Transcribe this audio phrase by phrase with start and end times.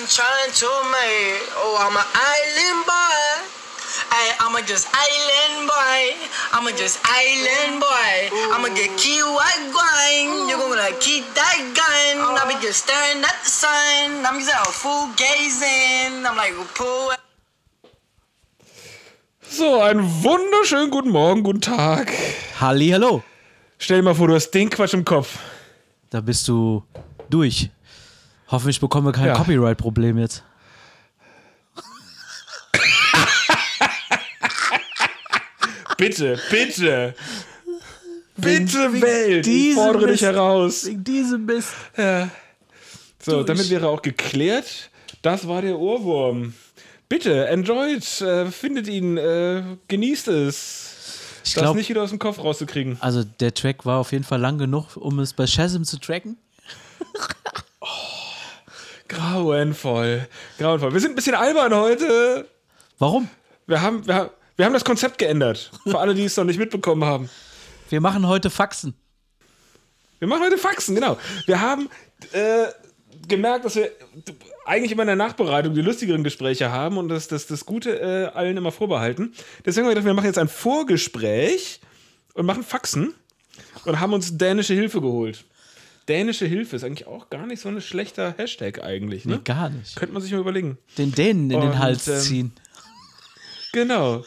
[0.00, 1.44] been trying to make.
[1.60, 3.20] Oh, I'm an island boy.
[4.08, 6.00] I, I'm a just island boy.
[6.56, 8.14] I'm a just island boy.
[8.52, 10.48] I'm gonna get key white grind.
[10.48, 12.16] You're gonna keep that gun.
[12.16, 14.24] I'll be just staring at the sun.
[14.24, 16.24] I'm just out full gazing.
[16.24, 17.12] I'm like, pull.
[19.42, 22.10] So, einen wunderschönen guten Morgen, guten Tag.
[22.60, 23.22] Halli, hallo.
[23.78, 25.38] Stell dir mal vor, du hast den Quatsch im Kopf.
[26.08, 26.84] Da bist du
[27.28, 27.68] durch.
[28.50, 29.34] Hoffentlich bekommen wir kein Ja.
[29.34, 30.42] Copyright-Problem jetzt.
[35.96, 37.14] Bitte, bitte.
[38.36, 39.46] Bitte, Welt.
[39.46, 40.22] Ich fordere dich Mist.
[40.22, 40.86] heraus.
[40.86, 41.68] Wegen diesem Mist.
[43.22, 43.46] So, Durch.
[43.46, 44.90] damit wäre auch geklärt,
[45.20, 46.54] das war der Ohrwurm.
[47.08, 50.96] Bitte, enjoyt, äh, findet ihn, äh, genießt es.
[51.44, 52.96] Ich das glaube, nicht wieder aus dem Kopf rauszukriegen.
[53.00, 56.38] also der Track war auf jeden Fall lang genug, um es bei Shazam zu tracken.
[59.10, 60.28] Grauenvoll.
[60.58, 60.92] Grauenvoll.
[60.92, 62.46] Wir sind ein bisschen albern heute.
[62.98, 63.28] Warum?
[63.66, 65.70] Wir haben, wir, haben- wir haben das Konzept geändert.
[65.84, 67.28] Für alle, die es noch nicht mitbekommen haben.
[67.88, 68.94] Wir machen heute Faxen.
[70.20, 71.18] Wir machen heute Faxen, genau.
[71.46, 71.88] Wir haben
[72.32, 72.66] äh,
[73.26, 73.90] gemerkt, dass wir
[74.64, 78.26] eigentlich immer in der Nachbereitung die lustigeren Gespräche haben und das, das, das Gute äh,
[78.36, 79.32] allen immer vorbehalten.
[79.64, 81.80] Deswegen haben wir gedacht, wir machen jetzt ein Vorgespräch
[82.34, 83.14] und machen Faxen
[83.86, 85.44] und haben uns dänische Hilfe geholt.
[86.10, 89.36] Dänische Hilfe ist eigentlich auch gar nicht so ein schlechter Hashtag eigentlich, ne?
[89.36, 89.94] Nee, gar nicht.
[89.96, 90.76] Könnte man sich mal überlegen.
[90.98, 92.52] Den Dänen in Und, den Hals ähm, ziehen.
[93.72, 94.24] Genau.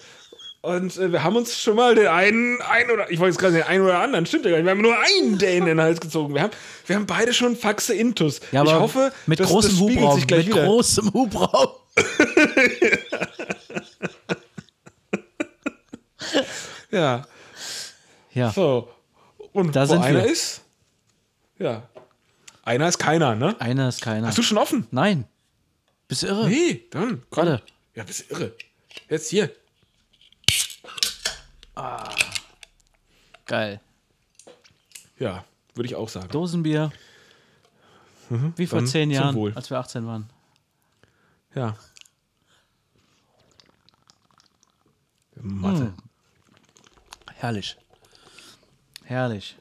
[0.61, 3.53] Und äh, wir haben uns schon mal den einen, einen oder ich wollte jetzt gerade
[3.55, 4.65] den einen oder anderen, stimmt ja gar nicht.
[4.65, 6.33] Wir haben nur einen Dänen in den Hals gezogen.
[6.33, 6.51] Wir haben,
[6.85, 8.39] wir haben beide schon Faxe Intus.
[8.53, 10.15] Ja, aber ich hoffe, mit das, großem das Hubraum.
[10.15, 10.65] sich gleich Mit wieder.
[10.65, 11.67] großem Hubraum.
[16.91, 17.25] Ja.
[18.33, 18.51] Ja.
[18.51, 18.89] So.
[19.51, 20.31] Und Da wo sind einer wir.
[20.31, 20.61] ist?
[21.59, 21.87] Ja.
[22.63, 23.59] Einer ist keiner, ne?
[23.59, 24.27] Einer ist keiner.
[24.27, 24.87] Hast du schon offen?
[24.91, 25.25] Nein.
[26.07, 26.47] Bist du irre?
[26.49, 27.23] Nee, dann.
[27.29, 27.47] Komm.
[27.47, 27.63] Warte.
[27.95, 28.55] Ja, bist du irre.
[29.09, 29.51] Jetzt hier.
[33.45, 33.81] Geil.
[35.19, 35.43] Ja,
[35.75, 36.29] würde ich auch sagen.
[36.29, 36.91] Dosenbier.
[38.55, 39.53] Wie vor zehn Jahren, Wohl.
[39.53, 40.29] als wir 18 waren.
[41.53, 41.75] Ja.
[45.35, 45.93] Mathe.
[47.35, 47.77] Herrlich.
[49.03, 49.57] Herrlich.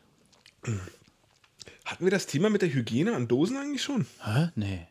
[1.93, 4.07] Hatten wir das Thema mit der Hygiene an Dosen eigentlich schon?
[4.25, 4.49] Hä?
[4.55, 4.87] Nee.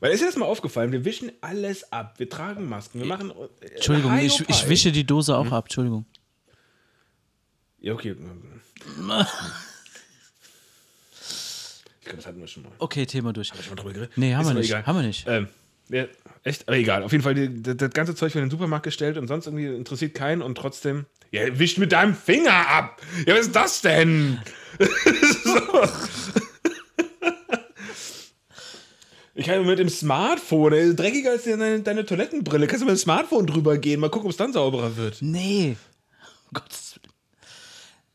[0.00, 3.30] Weil ist dir das mal aufgefallen, wir wischen alles ab, wir tragen Masken, wir machen.
[3.30, 5.64] Äh, Entschuldigung, ich, ich wische die Dose auch ab.
[5.64, 6.04] Entschuldigung.
[7.80, 8.10] Ja, okay.
[8.10, 8.16] Ich
[12.04, 12.72] glaube, das hatten wir schon mal.
[12.78, 13.50] Okay, Thema durch.
[13.50, 14.12] Haben wir schon mal drüber geredet?
[14.16, 14.68] Nee, haben Ist wir nicht.
[14.68, 14.86] Egal.
[14.86, 15.26] Haben wir nicht.
[15.26, 15.48] Ähm,
[15.88, 16.04] ja,
[16.44, 16.68] echt?
[16.68, 17.02] Aber egal.
[17.02, 19.46] Auf jeden Fall, die, das, das ganze Zeug wird in den Supermarkt gestellt und sonst
[19.46, 21.06] irgendwie interessiert keinen und trotzdem.
[21.30, 23.00] Ja, wischt mit deinem Finger ab!
[23.26, 24.38] Ja, was ist das denn?
[29.34, 32.98] Ich kann mit dem Smartphone, ey, dreckiger als deine, deine Toilettenbrille, kannst du mit dem
[32.98, 35.22] Smartphone drüber gehen, mal gucken, ob es dann sauberer wird.
[35.22, 35.76] Nee.
[36.48, 36.96] Um Gottes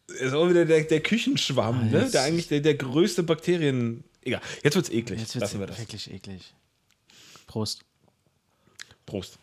[0.07, 0.19] Willen.
[0.27, 2.01] ist auch wieder der, der Küchenschwamm, ne?
[2.01, 4.03] jetzt- Der eigentlich der, der größte Bakterien.
[4.21, 5.19] Egal, jetzt wird's eklig.
[5.19, 5.79] Jetzt wird Lassen wir das.
[5.79, 6.53] wirklich eklig.
[7.47, 7.81] Prost.
[9.07, 9.39] Prost.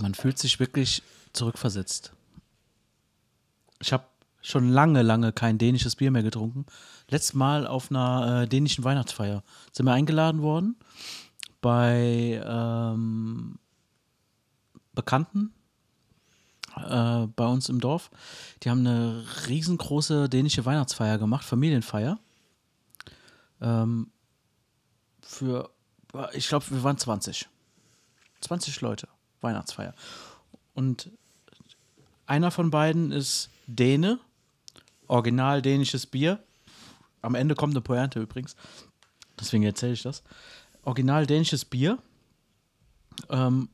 [0.00, 1.02] Man fühlt sich wirklich
[1.36, 2.12] zurückversetzt.
[3.80, 4.04] Ich habe
[4.42, 6.66] schon lange, lange kein dänisches Bier mehr getrunken.
[7.08, 9.42] Letztes Mal auf einer äh, dänischen Weihnachtsfeier
[9.72, 10.76] sind wir eingeladen worden
[11.60, 13.58] bei ähm,
[14.94, 15.52] Bekannten
[16.76, 18.10] äh, bei uns im Dorf.
[18.62, 22.18] Die haben eine riesengroße dänische Weihnachtsfeier gemacht, Familienfeier.
[23.60, 24.10] Ähm,
[25.22, 25.70] für,
[26.32, 27.48] ich glaube, wir waren 20.
[28.42, 29.08] 20 Leute,
[29.40, 29.94] Weihnachtsfeier.
[30.74, 31.10] Und
[32.26, 34.18] einer von beiden ist Däne,
[35.06, 36.42] original dänisches Bier.
[37.22, 38.56] Am Ende kommt eine Pointe übrigens.
[39.38, 40.22] Deswegen erzähle ich das.
[40.82, 41.98] Original dänisches Bier.
[43.30, 43.68] Ähm,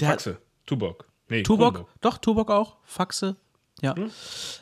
[0.00, 0.38] der Faxe.
[0.66, 1.06] Tubok.
[1.28, 2.00] Nee, Tuborg, Kronborg.
[2.00, 2.76] doch, Tuborg auch.
[2.84, 3.36] Faxe,
[3.82, 3.94] ja.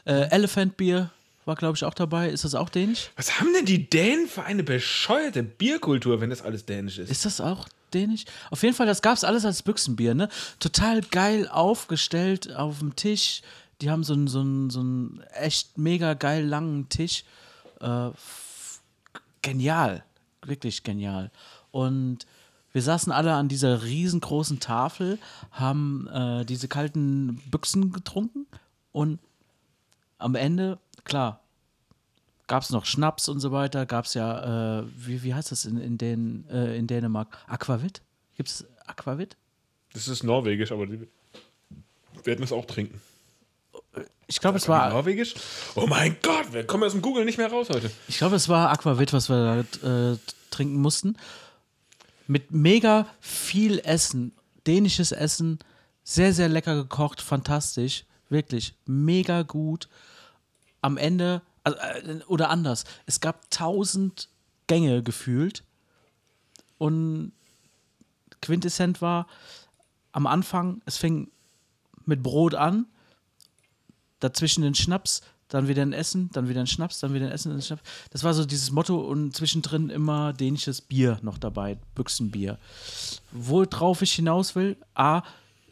[0.06, 1.10] Äh, Elephant Bier
[1.44, 2.30] war, glaube ich, auch dabei.
[2.30, 3.10] Ist das auch dänisch?
[3.16, 7.10] Was haben denn die Dänen für eine bescheuerte Bierkultur, wenn das alles dänisch ist?
[7.10, 8.24] Ist das auch dänisch?
[8.50, 10.28] Auf jeden Fall, das gab es alles als Büchsenbier, ne?
[10.58, 13.42] Total geil aufgestellt auf dem Tisch.
[13.80, 17.24] Die haben so einen so so einen echt mega geil langen Tisch.
[17.80, 18.10] Äh,
[19.42, 20.04] genial.
[20.44, 21.30] Wirklich genial.
[21.70, 22.26] Und
[22.72, 25.18] wir saßen alle an dieser riesengroßen Tafel,
[25.52, 28.46] haben äh, diese kalten Büchsen getrunken
[28.90, 29.20] und
[30.18, 31.43] am Ende, klar,
[32.46, 35.64] gab es noch Schnaps und so weiter, gab es ja, äh, wie, wie heißt das
[35.64, 37.38] in, in, den, äh, in Dänemark?
[37.46, 38.02] Aquavit?
[38.36, 39.36] Gibt es Aquavit?
[39.92, 41.06] Das ist norwegisch, aber die
[42.24, 43.00] werden es auch trinken.
[44.26, 45.34] Ich glaube, es war, Norwegisch?
[45.74, 47.90] Oh mein Gott, wir kommen aus dem Google nicht mehr raus heute.
[48.08, 50.18] ich glaube, es war Aquavit, was wir da äh,
[50.50, 51.16] trinken mussten.
[52.26, 54.32] Mit mega viel Essen,
[54.66, 55.58] dänisches Essen,
[56.02, 59.88] sehr, sehr lecker gekocht, fantastisch, wirklich mega gut.
[60.80, 64.28] Am Ende, also, äh, oder anders, es gab tausend
[64.66, 65.64] Gänge gefühlt
[66.78, 67.32] und
[68.40, 69.26] quintessent war
[70.12, 71.30] am Anfang, es fing
[72.04, 72.86] mit Brot an,
[74.20, 77.50] dazwischen den Schnaps, dann wieder ein Essen, dann wieder ein Schnaps, dann wieder ein Essen,
[77.50, 77.82] dann ein Schnaps.
[78.10, 82.58] Das war so dieses Motto und zwischendrin immer dänisches Bier noch dabei, Büchsenbier.
[83.32, 85.22] Worauf ich hinaus will, A,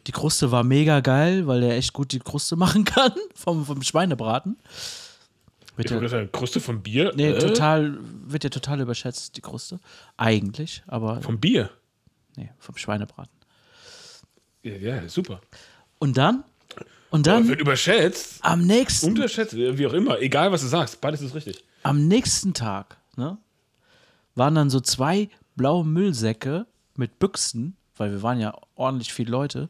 [0.07, 3.81] die Kruste war mega geil, weil er echt gut die Kruste machen kann vom, vom
[3.81, 4.57] Schweinebraten.
[5.75, 7.11] Wird ja, wollte sagen, Kruste vom Bier?
[7.15, 7.39] nee, Äh?
[7.39, 9.79] total, wird ja total überschätzt, die Kruste.
[10.17, 11.69] Eigentlich, aber Vom Bier?
[12.37, 13.31] nee, vom Schweinebraten.
[14.63, 15.41] Ja, ja, super.
[15.99, 16.43] Und dann,
[17.09, 20.19] und Aber dann wird überschätzt, am nächsten unterschätzt, wie auch immer.
[20.19, 21.63] Egal, was du sagst, beides ist richtig.
[21.83, 23.37] am nächsten Tag ne,
[24.35, 26.65] waren dann so zwei blaue Müllsäcke
[26.95, 29.69] mit Büchsen, weil wir waren ja ordentlich viele Leute,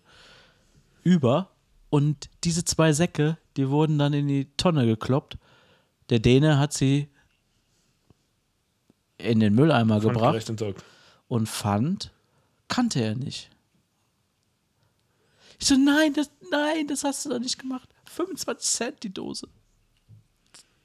[1.04, 1.50] über.
[1.90, 5.38] Und diese zwei Säcke, die wurden dann in die Tonne gekloppt.
[6.14, 7.10] Der Däne hat sie
[9.18, 10.48] in den Mülleimer gebracht
[11.28, 12.12] und fand,
[12.68, 13.50] kannte er nicht.
[15.60, 17.90] Ich so, nein, das, nein, das hast du doch nicht gemacht.
[18.12, 19.48] 25 Cent die Dose.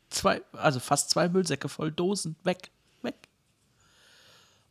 [0.08, 2.34] Zwei, also fast zwei Müllsäcke voll Dosen.
[2.44, 2.70] Weg,
[3.02, 3.16] weg.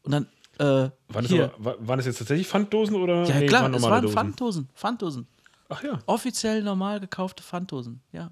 [0.02, 0.24] Und dann,
[0.58, 0.92] äh, Waren
[1.24, 3.26] das, aber, wa- waren das jetzt tatsächlich Pfanddosen oder?
[3.26, 4.16] ja, nee, klar, waren es waren Dosen?
[4.16, 4.70] Pfanddosen.
[4.74, 5.28] Pfanddosen.
[5.70, 6.00] Ach ja.
[6.08, 8.32] Offiziell normal gekaufte Pfanddosen, ja.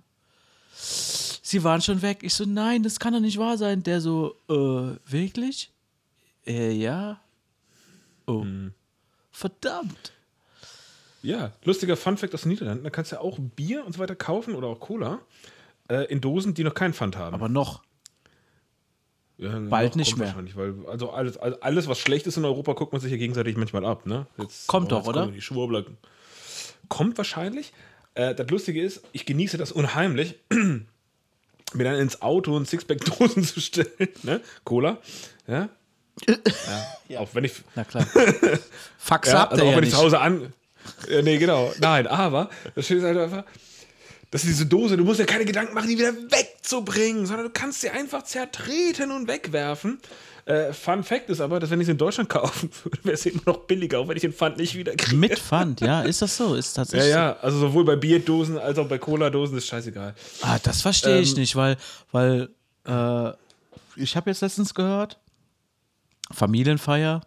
[1.47, 2.23] Sie waren schon weg.
[2.23, 3.83] Ich so, nein, das kann doch nicht wahr sein.
[3.83, 5.71] Der so, äh, wirklich?
[6.43, 7.21] Äh, ja.
[8.25, 8.41] Oh.
[8.41, 8.73] Hm.
[9.31, 10.11] Verdammt.
[11.21, 12.83] Ja, lustiger Funfact aus den Niederlanden.
[12.83, 15.19] Da kannst du ja auch Bier und so weiter kaufen oder auch Cola
[15.87, 17.35] äh, in Dosen, die noch keinen Pfand haben.
[17.35, 17.83] Aber noch.
[19.37, 20.29] Ja, bald noch nicht mehr.
[20.29, 23.17] wahrscheinlich, Weil, also alles, also alles, was schlecht ist in Europa, guckt man sich ja
[23.17, 24.07] gegenseitig manchmal ab.
[24.07, 24.25] Ne?
[24.39, 25.27] Jetzt, Kommt doch, jetzt oder?
[25.27, 25.85] Die Schwurbler.
[26.89, 27.71] Kommt wahrscheinlich.
[28.15, 30.39] Äh, das Lustige ist, ich genieße das unheimlich,
[31.73, 34.09] mir dann ins Auto ein Sixpack-Dosen zu stellen.
[34.23, 34.41] Ne?
[34.63, 34.99] Cola.
[35.47, 35.69] Ja?
[37.07, 37.19] ja.
[37.19, 38.07] Auch wenn ich, Na klar.
[38.97, 40.53] Fax ja, habt also auch ja wenn ich zu Hause an.
[41.09, 41.73] Ja, nee, genau.
[41.79, 43.43] Nein, aber das Schöne ist halt einfach,
[44.31, 47.81] dass diese Dose, du musst dir keine Gedanken machen, die wieder wegzubringen, sondern du kannst
[47.81, 49.99] sie einfach zertreten und wegwerfen.
[50.45, 53.25] Äh, Fun Fact ist aber, dass wenn ich sie in Deutschland kaufen würde, wäre es
[53.25, 55.15] immer noch billiger, auch wenn ich den Pfand nicht wieder kriege.
[55.15, 56.53] Mit Pfand, ja, ist das so?
[56.53, 60.13] Ist Ja, tatsächlich ja, also sowohl bei Bierdosen als auch bei Cola-Dosen ist scheißegal.
[60.41, 61.77] Ah, das verstehe ich Ähm, nicht, weil,
[62.11, 62.49] weil
[62.85, 63.31] äh,
[63.95, 65.19] ich habe jetzt letztens gehört,
[66.31, 67.21] Familienfeier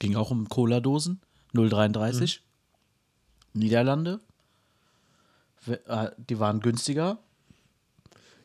[0.00, 1.20] ging auch um Cola-Dosen,
[1.54, 2.40] 0,33,
[3.54, 3.60] Mhm.
[3.60, 4.20] Niederlande.
[5.66, 7.18] Äh, Die waren günstiger.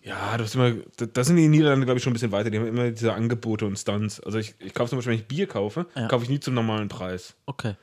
[0.07, 2.49] Ja, das, immer, das das sind die Niederlande, glaube ich, schon ein bisschen weiter.
[2.49, 4.19] Die haben immer diese Angebote und Stunts.
[4.21, 6.07] Also ich, ich kaufe zum Beispiel, wenn ich Bier kaufe, Ja.
[6.07, 7.35] kaufe ich nie zum normalen Preis.
[7.45, 7.75] Okay.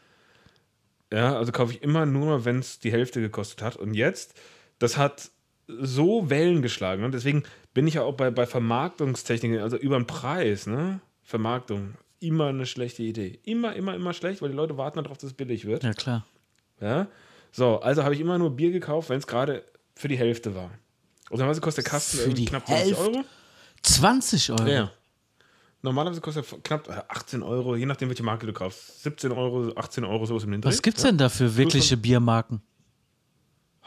[1.13, 3.77] Ja, also kaufe ich immer nur, wenn es die Hälfte gekostet hat.
[3.77, 4.35] Und jetzt,
[4.79, 5.31] das hat
[5.67, 7.05] so Wellen geschlagen.
[7.05, 7.43] Und deswegen
[7.73, 11.01] bin ich ja auch bei, bei Vermarktungstechniken, also über den Preis, ne?
[11.23, 13.39] Vermarktung, immer eine schlechte Idee.
[13.45, 15.83] Immer, immer, immer schlecht, weil die Leute warten darauf, dass es billig wird.
[15.85, 16.27] Ja, klar.
[16.81, 17.07] Ja?
[17.53, 20.71] So, also habe ich immer nur Bier gekauft, wenn es gerade für die Hälfte war.
[21.31, 23.03] Und normalerweise kostet der Kasten Für die knapp 20 Hälfte?
[23.03, 23.25] Euro.
[23.83, 24.67] 20 Euro.
[24.67, 24.91] Ja.
[25.83, 29.03] Normalerweise kostet er knapp äh, 18 Euro, je nachdem, welche Marke du kaufst.
[29.03, 30.69] 17 Euro, 18 Euro, sowas im Dreh.
[30.69, 31.11] Was gibt's ja?
[31.11, 32.63] denn da für wirkliche Biermarken?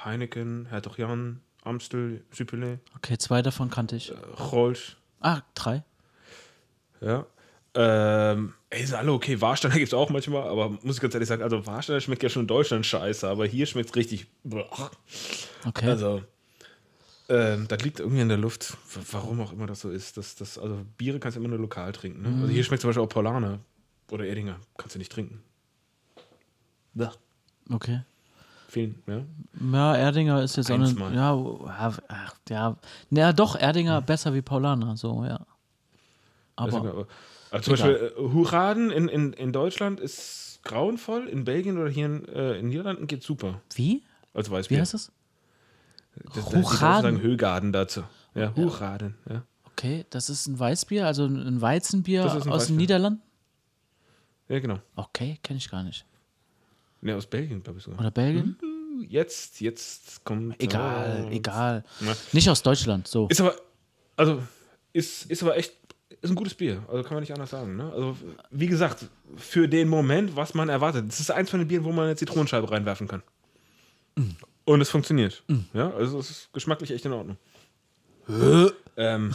[0.04, 4.14] Heineken, Hertog Jan, Amstel, Jupiler, Okay, zwei davon kannte ich.
[4.40, 4.98] Rolsch.
[5.20, 5.84] Ah, drei.
[7.02, 7.26] Ja.
[7.74, 9.40] Ähm, ey, sind alle okay.
[9.42, 12.30] Warsteiner gibt es auch manchmal, aber muss ich ganz ehrlich sagen, also Warsteiner schmeckt ja
[12.30, 14.28] schon in Deutschland scheiße, aber hier schmeckt es richtig.
[15.66, 15.90] Okay.
[15.90, 16.24] Also,
[17.30, 18.78] ähm, das liegt irgendwie in der Luft.
[19.12, 20.18] Warum auch immer das so ist.
[20.18, 22.22] Das, das, also, Biere kannst du immer nur lokal trinken.
[22.22, 22.42] Ne?
[22.42, 23.60] Also, hier schmeckt zum Beispiel auch Paulaner
[24.12, 24.60] oder Erdinger.
[24.78, 25.44] Kannst du nicht trinken.
[27.72, 28.02] okay.
[28.70, 29.24] Vielen, ja.
[29.72, 31.16] Ja, Erdinger ist jetzt auch Eins eine, mal.
[31.16, 31.34] ja,
[31.68, 32.78] ach, ja, ja,
[33.12, 35.46] ja, doch, Erdinger besser wie Paulaner, so, ja.
[36.58, 37.08] Also, Aber,
[37.50, 37.94] also zum egal.
[37.94, 42.58] Beispiel äh, Huraden in, in, in Deutschland ist grauenvoll, in Belgien oder hier in, äh,
[42.60, 43.62] in Niederlanden geht super.
[43.76, 44.04] wie?
[44.34, 44.78] Als Weißbier.
[44.78, 45.12] Wie heißt das?
[46.34, 48.04] Das, sagen Högaden dazu.
[48.36, 49.16] Ja, Huraden.
[49.30, 49.44] Ja.
[49.66, 52.68] Okay, das ist ein Weißbier, also ein Weizenbier ein aus Weißbier.
[52.68, 53.22] den Niederlanden?
[54.48, 54.80] ja, genau.
[54.96, 56.06] Okay, kenne ich gar nicht.
[57.02, 58.00] Ne, aus Belgien, glaube ich sogar.
[58.00, 58.58] Oder Belgien?
[59.08, 60.60] Jetzt, jetzt kommt.
[60.62, 61.84] Egal, äh, egal.
[62.00, 62.16] Ja.
[62.32, 63.28] Nicht aus Deutschland, so.
[63.28, 63.56] Ist aber,
[64.16, 64.42] also,
[64.94, 65.74] ist, ist aber echt,
[66.22, 66.84] ist ein gutes Bier.
[66.88, 67.76] Also kann man nicht anders sagen.
[67.76, 67.92] Ne?
[67.92, 68.18] Also,
[68.50, 69.06] wie gesagt,
[69.36, 71.08] für den Moment, was man erwartet.
[71.08, 73.22] Das ist eins von den Bieren, wo man eine Zitronenscheibe reinwerfen kann.
[74.68, 75.44] Und es funktioniert.
[75.74, 77.38] Ja, also es ist geschmacklich echt in Ordnung.
[78.98, 79.34] ähm,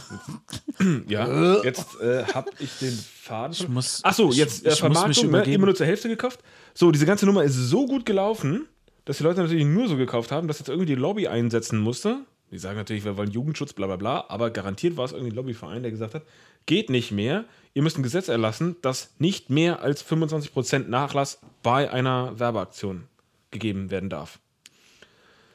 [1.07, 3.53] ja, jetzt äh, habe ich den Faden.
[3.53, 5.53] Ich muss- Achso, ich- jetzt ich äh, muss mich Vermarktung, ne?
[5.55, 6.39] immer nur zur Hälfte gekauft.
[6.75, 8.67] So, diese ganze Nummer ist so gut gelaufen,
[9.05, 12.19] dass die Leute natürlich nur so gekauft haben, dass jetzt irgendwie die Lobby einsetzen musste.
[12.51, 15.35] Die sagen natürlich, wir wollen Jugendschutz, bla bla bla, aber garantiert war es irgendwie ein
[15.35, 16.21] Lobbyverein, der gesagt hat,
[16.67, 21.89] geht nicht mehr, ihr müsst ein Gesetz erlassen, dass nicht mehr als 25% Nachlass bei
[21.91, 23.05] einer Werbeaktion
[23.49, 24.37] gegeben werden darf.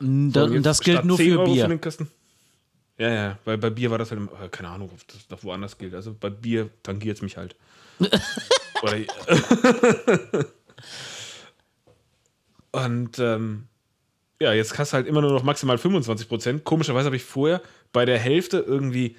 [0.00, 1.68] Da, So, und das gilt nur 10 für Euro Bier.
[1.68, 2.10] den Kasten.
[2.98, 5.78] Ja, ja, weil bei Bier war das halt, äh, keine Ahnung, ob das noch woanders
[5.78, 5.94] gilt.
[5.94, 7.54] Also bei Bier tangiert es mich halt.
[8.82, 8.98] Oder,
[12.72, 13.66] und ähm,
[14.40, 16.64] ja, jetzt hast du halt immer nur noch maximal 25 Prozent.
[16.64, 17.60] Komischerweise habe ich vorher
[17.92, 19.16] bei der Hälfte irgendwie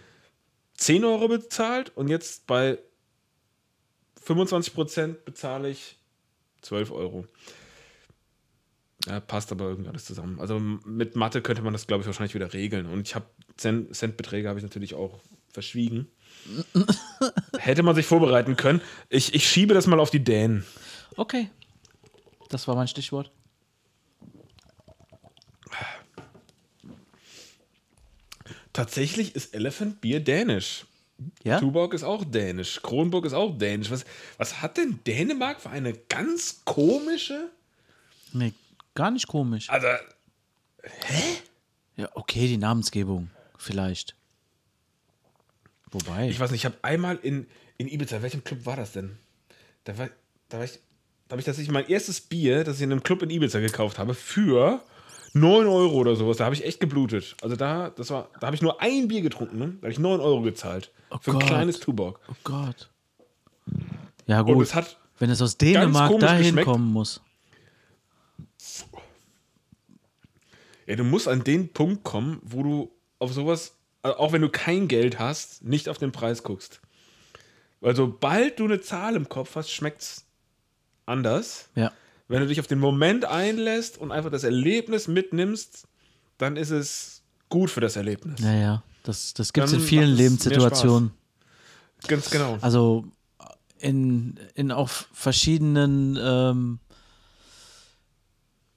[0.75, 2.77] 10 Euro bezahlt und jetzt bei
[4.23, 5.97] 25 Prozent bezahle ich
[6.61, 7.25] 12 Euro.
[9.05, 10.39] Ja, passt aber irgendwie alles zusammen.
[10.39, 12.85] Also mit Mathe könnte man das, glaube ich, wahrscheinlich wieder regeln.
[12.85, 13.25] Und ich habe
[13.57, 16.07] Cent Centbeträge habe ich natürlich auch verschwiegen.
[17.57, 18.81] Hätte man sich vorbereiten können.
[19.09, 20.65] Ich, ich schiebe das mal auf die Dänen.
[21.15, 21.49] Okay.
[22.49, 23.31] Das war mein Stichwort.
[28.73, 30.85] Tatsächlich ist Elephant Beer dänisch.
[31.43, 31.59] Ja?
[31.59, 32.81] Tuborg ist auch dänisch.
[32.81, 33.91] Kronburg ist auch dänisch.
[33.91, 34.05] Was,
[34.37, 37.49] was hat denn Dänemark für eine ganz komische.
[38.31, 38.53] Nee,
[38.99, 39.69] gar nicht komisch.
[39.69, 39.87] Also,
[41.95, 43.29] Ja, okay, die Namensgebung.
[43.57, 44.15] Vielleicht.
[45.91, 46.29] Wobei.
[46.29, 49.17] ich weiß nicht, ich habe einmal in, in Ibiza, welchem Club war das denn?
[49.85, 50.09] Da war,
[50.49, 50.73] da war ich,
[51.27, 53.97] da habe ich tatsächlich mein erstes Bier, das ich in einem Club in Ibiza gekauft
[53.97, 54.81] habe, für
[55.33, 56.37] 9 Euro oder sowas.
[56.37, 57.35] Da habe ich echt geblutet.
[57.41, 59.67] Also da, das war, da habe ich nur ein Bier getrunken, ne?
[59.79, 60.91] Da habe ich 9 Euro gezahlt.
[61.21, 61.47] für ein Gott.
[61.47, 62.19] kleines Tuborg.
[62.29, 62.89] oh Gott.
[64.27, 64.63] Ja, Und gut.
[64.63, 67.21] es hat Wenn es aus Dänemark dahin kommen muss.
[70.89, 74.49] Ja, du musst an den Punkt kommen, wo du auf sowas, also auch wenn du
[74.49, 76.81] kein Geld hast, nicht auf den Preis guckst.
[77.79, 80.25] Weil sobald du eine Zahl im Kopf hast, schmeckt's
[81.05, 81.69] anders.
[81.75, 81.91] Ja.
[82.27, 85.87] Wenn du dich auf den Moment einlässt und einfach das Erlebnis mitnimmst,
[86.39, 88.39] dann ist es gut für das Erlebnis.
[88.39, 88.83] Ja, ja.
[89.03, 91.11] Das, das gibt es in vielen es Lebenssituationen.
[92.07, 92.57] Ganz genau.
[92.61, 93.05] Also
[93.77, 96.79] in, in auch verschiedenen ähm,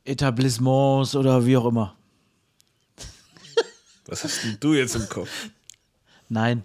[0.04, 1.96] Etablissements oder wie auch immer.
[4.06, 5.30] Was hast denn du jetzt im Kopf?
[6.28, 6.64] Nein,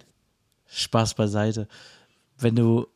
[0.68, 1.68] Spaß beiseite.
[2.38, 2.86] Wenn du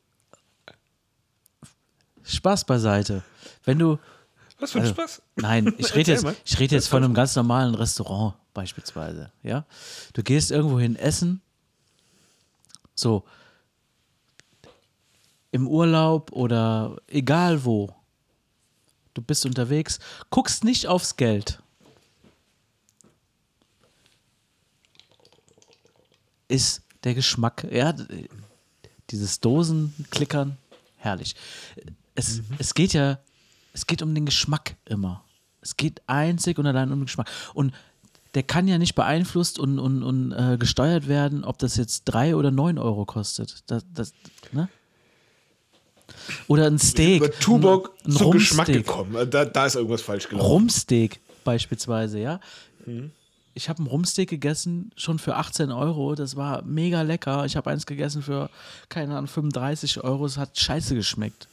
[2.24, 3.22] Spaß beiseite.
[3.64, 3.98] Wenn du
[4.58, 5.22] Was für ein Also, Spaß.
[5.36, 9.32] Nein, ich rede jetzt, ich rede jetzt von einem ganz normalen Restaurant beispielsweise.
[9.42, 9.64] Ja,
[10.12, 11.40] du gehst irgendwo hin essen,
[12.94, 13.24] so
[15.50, 17.94] im Urlaub oder egal wo.
[19.14, 19.98] Du bist unterwegs,
[20.30, 21.62] guckst nicht aufs Geld.
[26.52, 27.94] Ist der Geschmack, ja,
[29.10, 30.56] dieses Dosenklickern,
[30.96, 31.34] herrlich.
[32.14, 32.44] Es, Mhm.
[32.58, 33.18] es geht ja,
[33.72, 35.24] es geht um den Geschmack immer.
[35.60, 37.28] Es geht einzig und allein um den Geschmack.
[37.54, 37.72] Und
[38.34, 42.34] der kann ja nicht beeinflusst und, und, und äh, gesteuert werden, ob das jetzt drei
[42.36, 43.62] oder neun Euro kostet.
[43.66, 44.12] Das, das,
[44.52, 44.68] ne?
[46.48, 47.22] Oder ein Steak.
[47.22, 48.86] Über Tuborg ein, ein zum Geschmack Rumsteak.
[48.86, 49.30] gekommen.
[49.30, 50.46] Da, da ist irgendwas falsch gelaufen.
[50.50, 52.40] Rumsteak beispielsweise, ja.
[52.86, 53.10] Mhm.
[53.54, 56.14] Ich habe ein Rumsteak gegessen, schon für 18 Euro.
[56.14, 57.44] Das war mega lecker.
[57.44, 58.48] Ich habe eins gegessen für,
[58.88, 60.24] keine Ahnung, 35 Euro.
[60.24, 61.48] Es hat scheiße geschmeckt.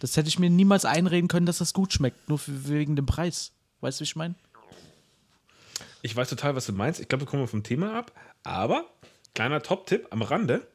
[0.00, 3.52] Das hätte ich mir niemals einreden können, dass das gut schmeckt, nur wegen dem Preis.
[3.80, 4.34] Weißt du, wie ich meine?
[6.02, 7.00] Ich weiß total, was du meinst.
[7.00, 8.12] Ich glaube, wir kommen vom Thema ab.
[8.42, 8.84] Aber,
[9.34, 10.66] kleiner Top-Tipp am Rande: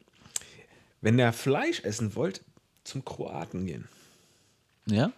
[1.02, 2.42] Wenn ihr Fleisch essen wollt,
[2.86, 3.88] zum Kroaten gehen.
[4.86, 5.12] Ja?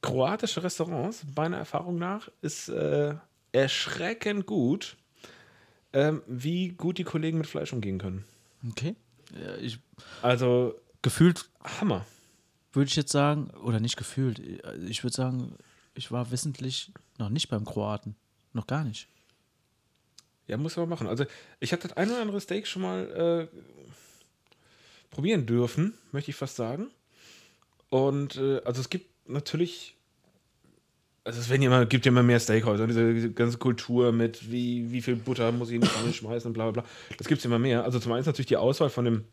[0.00, 3.14] Kroatische Restaurants, meiner Erfahrung nach, ist äh,
[3.56, 4.96] erschreckend gut,
[5.92, 8.24] ähm, wie gut die Kollegen mit Fleisch umgehen können.
[8.70, 8.94] Okay.
[9.34, 9.78] Ja, ich,
[10.22, 12.04] Also, gefühlt Hammer.
[12.72, 14.38] würde ich jetzt sagen, oder nicht gefühlt,
[14.88, 15.54] ich würde sagen,
[15.94, 18.14] ich war wissentlich noch nicht beim Kroaten.
[18.52, 19.08] Noch gar nicht.
[20.46, 21.06] Ja, muss man machen.
[21.08, 21.24] Also,
[21.58, 23.58] ich habe das ein oder andere Steak schon mal äh,
[25.10, 26.88] probieren dürfen, möchte ich fast sagen.
[27.88, 29.95] Und äh, also es gibt natürlich,
[31.26, 34.12] also es werden ja immer, gibt ja immer mehr Steakhäuser, und diese, diese ganze Kultur
[34.12, 36.90] mit, wie, wie viel Butter muss ich in die Pfanne schmeißen und bla bla bla.
[37.18, 37.82] Das gibt es immer mehr.
[37.82, 39.24] Also zum einen ist natürlich die Auswahl von dem,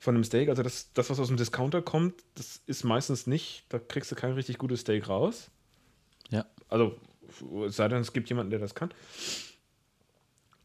[0.00, 3.64] von dem Steak, also das, das, was aus dem Discounter kommt, das ist meistens nicht,
[3.68, 5.50] da kriegst du kein richtig gutes Steak raus.
[6.30, 6.46] Ja.
[6.68, 6.96] Also,
[7.64, 8.90] es sei denn, es gibt jemanden, der das kann.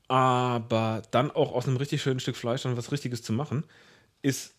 [0.07, 3.65] Aber dann auch aus einem richtig schönen Stück Fleisch dann was Richtiges zu machen,
[4.23, 4.55] ist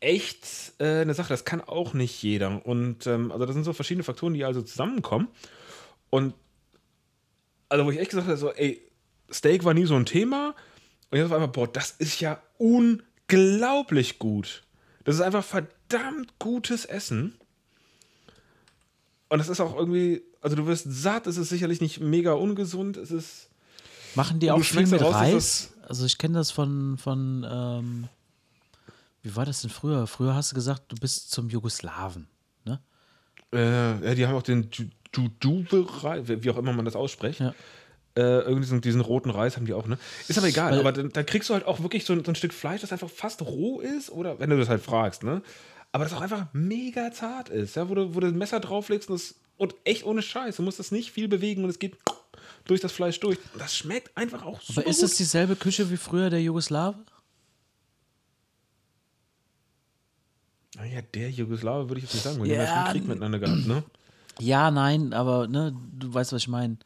[0.00, 1.28] echt äh, eine Sache.
[1.28, 2.64] Das kann auch nicht jeder.
[2.64, 5.28] Und ähm, also das sind so verschiedene Faktoren, die also zusammenkommen.
[6.10, 6.34] Und
[7.68, 8.80] also wo ich echt gesagt habe, so, ey,
[9.30, 10.54] Steak war nie so ein Thema.
[11.10, 14.62] Und jetzt war einfach, boah, das ist ja unglaublich gut.
[15.04, 17.34] Das ist einfach verdammt gutes Essen.
[19.28, 22.96] Und das ist auch irgendwie, also du wirst satt, es ist sicherlich nicht mega ungesund,
[22.96, 23.48] es ist.
[24.14, 25.72] Machen die auch viel mit raus, Reis?
[25.86, 28.08] Also ich kenne das von, von ähm,
[29.28, 30.06] wie war das denn früher?
[30.06, 32.28] Früher hast du gesagt, du bist zum Jugoslawen,
[32.64, 32.80] ne?
[33.52, 34.68] Äh, ja, die haben auch den
[35.14, 37.40] Jujuve-Reis, wie auch immer man das ausspricht.
[37.40, 37.54] Ja.
[38.16, 39.98] Äh, irgendwie diesen, diesen roten Reis haben die auch, ne?
[40.26, 42.32] Ist aber egal, Weil- aber dann, dann kriegst du halt auch wirklich so, ein- so
[42.32, 45.42] ein Stück Fleisch, das einfach fast roh ist, oder wenn du das halt fragst, ne?
[45.92, 49.08] Aber das auch einfach mega zart ist, ja, wo du, wo du das Messer drauflegst
[49.08, 50.56] und, das, und echt ohne Scheiß.
[50.56, 51.96] Du musst das nicht viel bewegen und es geht
[52.64, 53.38] durch das Fleisch durch.
[53.58, 55.10] Das schmeckt einfach auch super Aber ist gut.
[55.10, 56.96] es dieselbe Küche wie früher der Jugoslawe?
[60.78, 63.08] Naja, der Jugoslawe würde ich jetzt nicht sagen, weil die Ja, haben ja schon Krieg
[63.08, 63.82] miteinander gehabt, ne?
[64.38, 66.76] Ja, nein, aber ne, du weißt, was ich meine.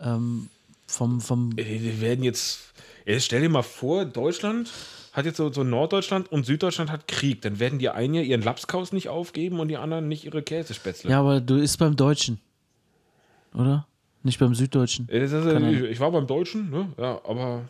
[0.00, 0.48] Ähm,
[0.86, 2.72] vom, vom, Wir werden jetzt.
[3.04, 4.72] Jetzt stell dir mal vor, Deutschland
[5.12, 7.40] hat jetzt so, so Norddeutschland und Süddeutschland hat Krieg.
[7.42, 11.10] Dann werden die einen ja ihren Lapskaus nicht aufgeben und die anderen nicht ihre Käsespätzle.
[11.10, 12.40] ja, aber du isst beim Deutschen,
[13.54, 13.86] oder?
[14.24, 15.06] Nicht beim Süddeutschen.
[15.06, 16.88] Das ist, ich, ich war beim Deutschen, ne?
[16.98, 17.62] Ja, aber.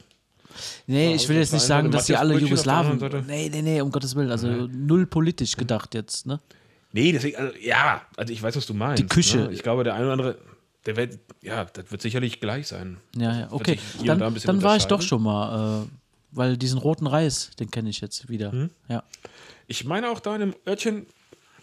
[0.87, 2.99] Nee, ich will jetzt nicht sagen, dass die alle Jugoslawen.
[3.27, 4.31] Nee, nee, nee, um Gottes Willen.
[4.31, 6.41] Also null politisch gedacht jetzt, ne?
[6.93, 9.03] Nee, deswegen, also, ja, also ich weiß, was du meinst.
[9.03, 9.39] Die Küche.
[9.39, 9.53] Ne?
[9.53, 10.39] Ich glaube, der eine oder andere,
[10.87, 12.97] der wird, ja, das wird sicherlich gleich sein.
[13.17, 13.79] Ja, ja, okay.
[14.05, 15.87] Dann, dann war ich doch schon mal, äh,
[16.33, 18.53] weil diesen roten Reis, den kenne ich jetzt wieder.
[18.53, 18.71] Hm?
[18.89, 19.03] Ja.
[19.67, 21.07] Ich meine auch da in dem Örtchen,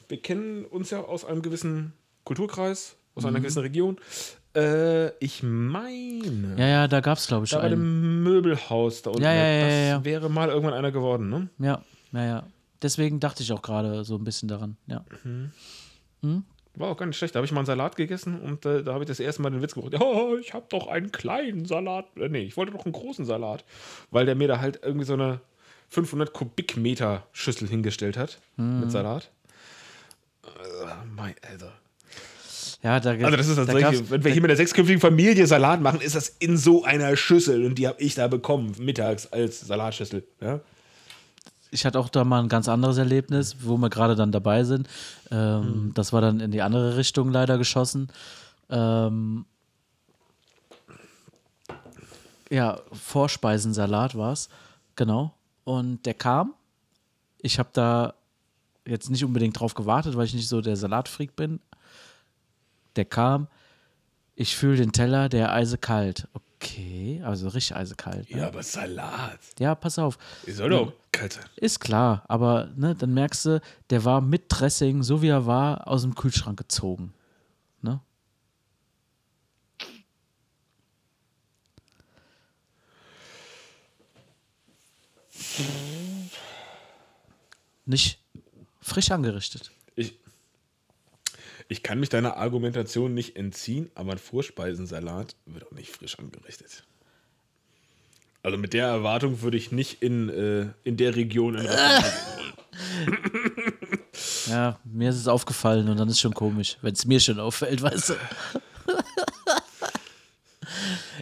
[0.10, 1.94] wir kennen uns ja aus einem gewissen
[2.26, 3.30] Kulturkreis, aus Mhm.
[3.30, 3.98] einer gewissen Region.
[4.56, 6.56] Äh, ich meine.
[6.58, 7.76] ja, ja, da gab es, glaube ich, Da bei einen.
[7.76, 9.24] dem Möbelhaus da unten.
[9.24, 11.50] Ja, ja, ja, das ja, wäre mal irgendwann einer geworden, ne?
[11.60, 12.44] Ja, ja, ja.
[12.82, 14.78] Deswegen dachte ich auch gerade so ein bisschen daran.
[14.88, 15.04] Ja.
[16.76, 17.36] War auch gar nicht schlecht.
[17.36, 19.52] Da habe ich mal einen Salat gegessen und äh, da habe ich das erste Mal
[19.52, 19.94] den Witz gebracht.
[20.02, 22.06] Oh, ich habe doch einen kleinen Salat.
[22.18, 23.64] Äh, nee, ich wollte doch einen großen Salat.
[24.12, 25.40] Weil der mir da halt irgendwie so eine
[25.90, 28.80] 500 Kubikmeter Schüssel hingestellt hat Mhm.
[28.82, 29.30] mit Salat.
[30.44, 30.48] Äh,
[31.16, 31.74] mein, Alter.
[32.84, 35.48] Ja, da, Also das ist da tatsächlich, gab's- wenn wir hier mit der sechsköpfigen Familie
[35.48, 39.26] Salat machen, ist das in so einer Schüssel und die habe ich da bekommen, mittags
[39.32, 40.26] als Salatschüssel.
[40.42, 40.60] Ja?
[41.72, 44.88] ich hatte auch da mal ein ganz anderes Erlebnis, wo wir gerade dann dabei sind.
[45.32, 48.10] Ähm, Das war dann in die andere Richtung leider geschossen.
[48.70, 49.46] Ähm,
[52.50, 54.50] ja, Vorspeisensalat war es,
[54.96, 55.34] genau.
[55.64, 56.54] Und der kam.
[57.40, 58.14] Ich habe da
[58.86, 61.60] jetzt nicht unbedingt drauf gewartet, weil ich nicht so der Salatfreak bin.
[62.96, 63.48] Der kam.
[64.36, 66.28] Ich fühle den Teller, der eisekalt.
[66.34, 68.30] Okay, also richtig eisekalt.
[68.32, 68.40] Ne?
[68.40, 69.40] ja, aber Salat.
[69.60, 70.18] ja, pass auf.
[70.48, 71.46] Die soll doch kalt sein.
[71.56, 75.88] Ist klar, aber ne, dann merkst du, der war mit Dressing, so wie er war,
[75.88, 77.14] aus dem Kühlschrank gezogen.
[77.82, 78.00] Ne?
[87.86, 88.20] Nicht
[88.82, 89.72] frisch angerichtet.
[89.96, 90.18] Ich,
[91.68, 96.84] ich kann mich deiner Argumentation nicht entziehen, aber ein Vorspeisensalat wird auch nicht frisch angerichtet.
[98.42, 101.70] Also mit der Erwartung würde ich nicht in, äh, in der Region in wollen.
[104.48, 107.82] Ja, mir ist es aufgefallen und dann ist schon komisch, wenn es mir schon auffällt,
[107.82, 108.14] weißt du.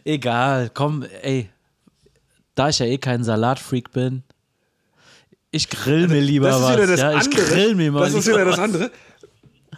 [0.03, 1.49] Egal, komm, ey.
[2.55, 4.23] Da ich ja eh kein Salatfreak bin,
[5.51, 6.75] ich grill mir lieber das ist was.
[6.75, 7.45] wieder das ja, ich andere.
[7.45, 8.59] grill mir mal das ist wieder das was.
[8.59, 8.91] andere.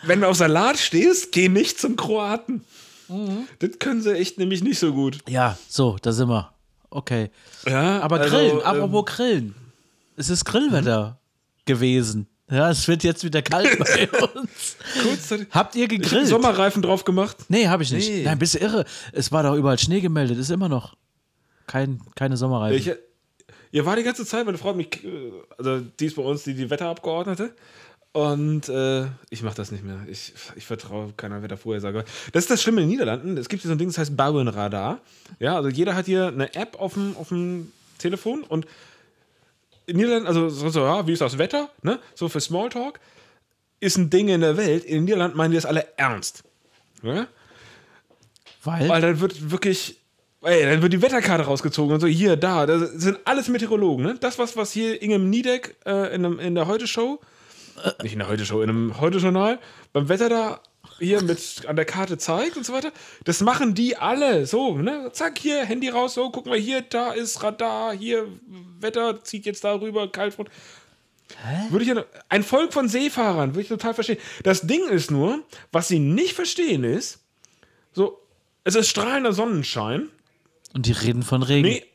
[0.05, 2.63] Wenn du auf Salat stehst, geh nicht zum Kroaten.
[3.07, 3.47] Mhm.
[3.59, 5.19] Das können sie echt nämlich nicht so gut.
[5.29, 6.51] Ja, so, da sind wir.
[6.89, 7.31] Okay.
[7.67, 8.63] Ja, Aber also, grillen, ähm, Mhm.
[8.63, 9.55] apropos grillen.
[10.15, 11.19] Es ist Grillwetter
[11.65, 12.27] gewesen.
[12.51, 14.75] Ja, es wird jetzt wieder kalt bei uns.
[15.01, 16.27] kurz, Habt ihr gegrillt?
[16.27, 17.37] Sommerreifen drauf gemacht.
[17.47, 18.07] Nee, habe ich nicht.
[18.09, 18.23] Nee.
[18.23, 18.85] Nein, bist du irre.
[19.11, 20.95] Es war doch überall Schnee gemeldet, ist immer noch.
[21.65, 22.77] Kein, keine Sommerreifen.
[22.77, 22.91] Ich,
[23.71, 26.43] ihr war die ganze Zeit, meine Frau hat mich, äh, also die ist bei uns
[26.43, 27.55] die, die Wetterabgeordnete.
[28.13, 29.97] Und äh, ich mache das nicht mehr.
[30.07, 32.05] Ich, ich vertraue keiner Wettervorhersage.
[32.31, 33.37] Das ist das Schlimme in den Niederlanden.
[33.37, 34.99] Es gibt hier so ein Ding, das heißt Bauenradar.
[35.39, 38.65] Ja, also jeder hat hier eine App auf dem, auf dem Telefon und
[39.87, 41.69] in den Niederlanden, also so, so, ja, wie ist das Wetter?
[41.81, 41.99] Ne?
[42.13, 42.99] So für Smalltalk
[43.79, 44.85] ist ein Ding in der Welt.
[44.85, 46.43] In den Niederlanden meinen die das alle ernst.
[47.01, 47.27] Ja?
[48.63, 49.97] Weil, Weil dann wird wirklich,
[50.43, 54.15] ey, dann wird die Wetterkarte rausgezogen und so, hier, da, das sind alles Meteorologen, ne?
[54.19, 57.19] Das, was, was hier Ingem Niedeck äh, in, in der Heute-Show,
[58.01, 59.59] nicht in der Heute-Show, in einem Heute-Journal,
[59.91, 60.61] beim Wetter da
[60.99, 62.91] hier mit an der Karte zeigt und so weiter,
[63.23, 65.09] das machen die alle so, ne?
[65.13, 68.27] Zack, hier, Handy raus, so, gucken wir hier, da ist Radar, hier,
[68.79, 70.49] Wetter zieht jetzt darüber, Kaltfront.
[71.69, 74.19] Würde ich ja, ein Volk von Seefahrern, würde ich total verstehen.
[74.43, 75.39] Das Ding ist nur,
[75.71, 77.19] was sie nicht verstehen ist,
[77.93, 78.19] so,
[78.63, 80.09] es ist strahlender Sonnenschein.
[80.73, 81.67] Und die reden von Regen.
[81.67, 81.85] Nee.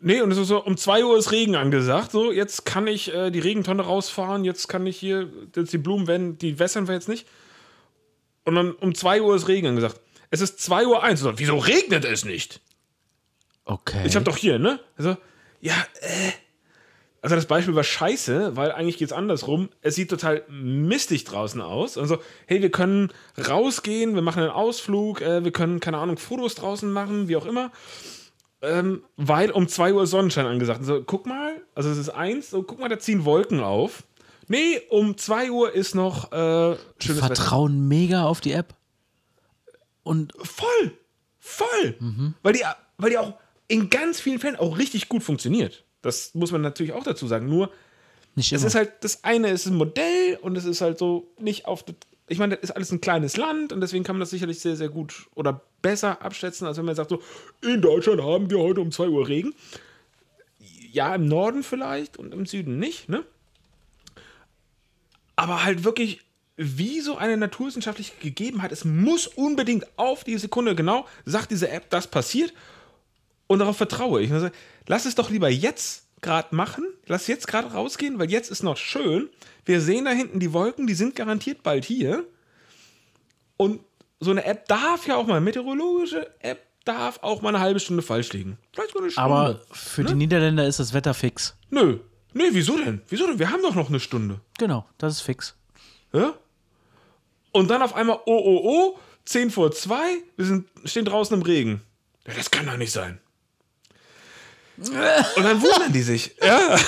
[0.00, 2.10] Nee, und es ist so, um 2 Uhr ist Regen angesagt.
[2.12, 6.06] So, jetzt kann ich äh, die Regentonne rausfahren, jetzt kann ich hier, jetzt die Blumen
[6.06, 7.26] werden, die wässern wir jetzt nicht.
[8.44, 10.00] Und dann um 2 Uhr ist Regen angesagt.
[10.30, 11.20] Es ist 2 Uhr 1.
[11.20, 12.60] So, wieso regnet es nicht?
[13.64, 14.06] Okay.
[14.06, 14.80] Ich habe doch hier, ne?
[14.96, 15.16] Also,
[15.60, 16.32] ja, äh.
[17.22, 19.68] Also das Beispiel war scheiße, weil eigentlich geht es andersrum.
[19.80, 21.98] Es sieht total mistig draußen aus.
[21.98, 26.54] Also, hey, wir können rausgehen, wir machen einen Ausflug, äh, wir können, keine Ahnung, Fotos
[26.54, 27.72] draußen machen, wie auch immer.
[28.62, 30.80] Ähm, weil um 2 Uhr Sonnenschein angesagt.
[30.80, 34.04] Also, guck mal, also es ist eins, so, guck mal, da ziehen Wolken auf.
[34.48, 37.26] Nee, um 2 Uhr ist noch äh, schönes Wetter.
[37.36, 38.74] vertrauen mega auf die App.
[40.02, 40.92] Und Voll,
[41.38, 41.96] voll.
[42.42, 42.62] Weil, die,
[42.96, 43.34] weil die auch
[43.68, 45.84] in ganz vielen Fällen auch richtig gut funktioniert.
[46.02, 47.48] Das muss man natürlich auch dazu sagen.
[47.48, 47.70] Nur,
[48.36, 51.82] es ist halt, das eine ist ein Modell und es ist halt so nicht auf.
[51.82, 51.96] das-
[52.28, 54.76] Ich meine, das ist alles ein kleines Land und deswegen kann man das sicherlich sehr,
[54.76, 57.22] sehr gut oder besser abschätzen, als wenn man sagt, so,
[57.62, 59.54] in Deutschland haben wir heute um 2 Uhr Regen.
[60.90, 63.24] Ja, im Norden vielleicht und im Süden nicht, ne?
[65.36, 66.20] Aber halt wirklich,
[66.56, 71.90] wie so eine naturwissenschaftliche Gegebenheit, es muss unbedingt auf die Sekunde genau, sagt diese App,
[71.90, 72.52] das passiert
[73.46, 74.32] und darauf vertraue ich.
[74.32, 74.48] Also,
[74.86, 78.76] lass es doch lieber jetzt gerade machen, lass jetzt gerade rausgehen, weil jetzt ist noch
[78.76, 79.30] schön.
[79.64, 82.26] Wir sehen da hinten die Wolken, die sind garantiert bald hier.
[83.56, 83.80] Und
[84.18, 88.02] so eine App darf ja auch mal, meteorologische App darf auch mal eine halbe Stunde
[88.02, 88.58] falsch liegen.
[88.72, 89.30] Vielleicht nur eine Stunde.
[89.30, 91.56] aber für die Niederländer ist das Wetter fix.
[91.70, 92.00] Nö.
[92.32, 93.02] Nee, wieso denn?
[93.08, 93.38] Wieso denn?
[93.38, 94.40] Wir haben doch noch eine Stunde.
[94.58, 95.56] Genau, das ist fix.
[96.12, 96.34] Ja?
[97.52, 99.96] Und dann auf einmal, oh, oh, oh, 10 vor 2,
[100.36, 101.82] wir sind, stehen draußen im Regen.
[102.26, 103.20] Ja, das kann doch nicht sein.
[104.78, 106.34] Und dann wundern die sich.
[106.42, 106.76] Ja.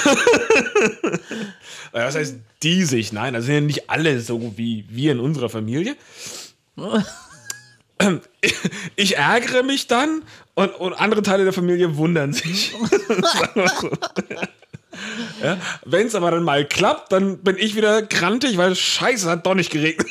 [1.94, 3.12] Ja, Was heißt die sich?
[3.14, 5.96] Nein, also sind ja nicht alle so wie wir in unserer Familie.
[8.94, 10.22] Ich ärgere mich dann
[10.54, 12.74] und, und andere Teile der Familie wundern sich.
[15.42, 19.46] Ja, Wenn es aber dann mal klappt, dann bin ich wieder grantig, weil scheiße, hat
[19.46, 20.10] doch nicht geregnet.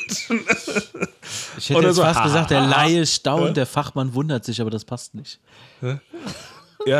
[1.58, 2.62] Ich hätte Oder jetzt so, fast ha, gesagt, der.
[2.62, 5.40] Laie staunt, der Fachmann wundert sich, aber das passt nicht.
[5.82, 6.00] ja,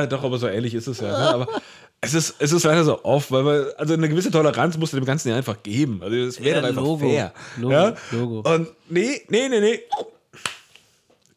[0.06, 1.08] doch, aber so ähnlich ist es ja.
[1.10, 1.16] Ne?
[1.34, 1.48] Aber
[2.00, 4.96] es ist, es ist leider so oft, weil man, also eine gewisse Toleranz musst du
[4.96, 6.02] dem Ganzen ja einfach geben.
[6.02, 7.08] Also das wäre Ja, dann einfach Logo.
[7.08, 7.32] fair.
[7.56, 7.94] Logo, ja?
[8.10, 8.40] Logo.
[8.54, 9.80] Und nee, nee, nee, nee.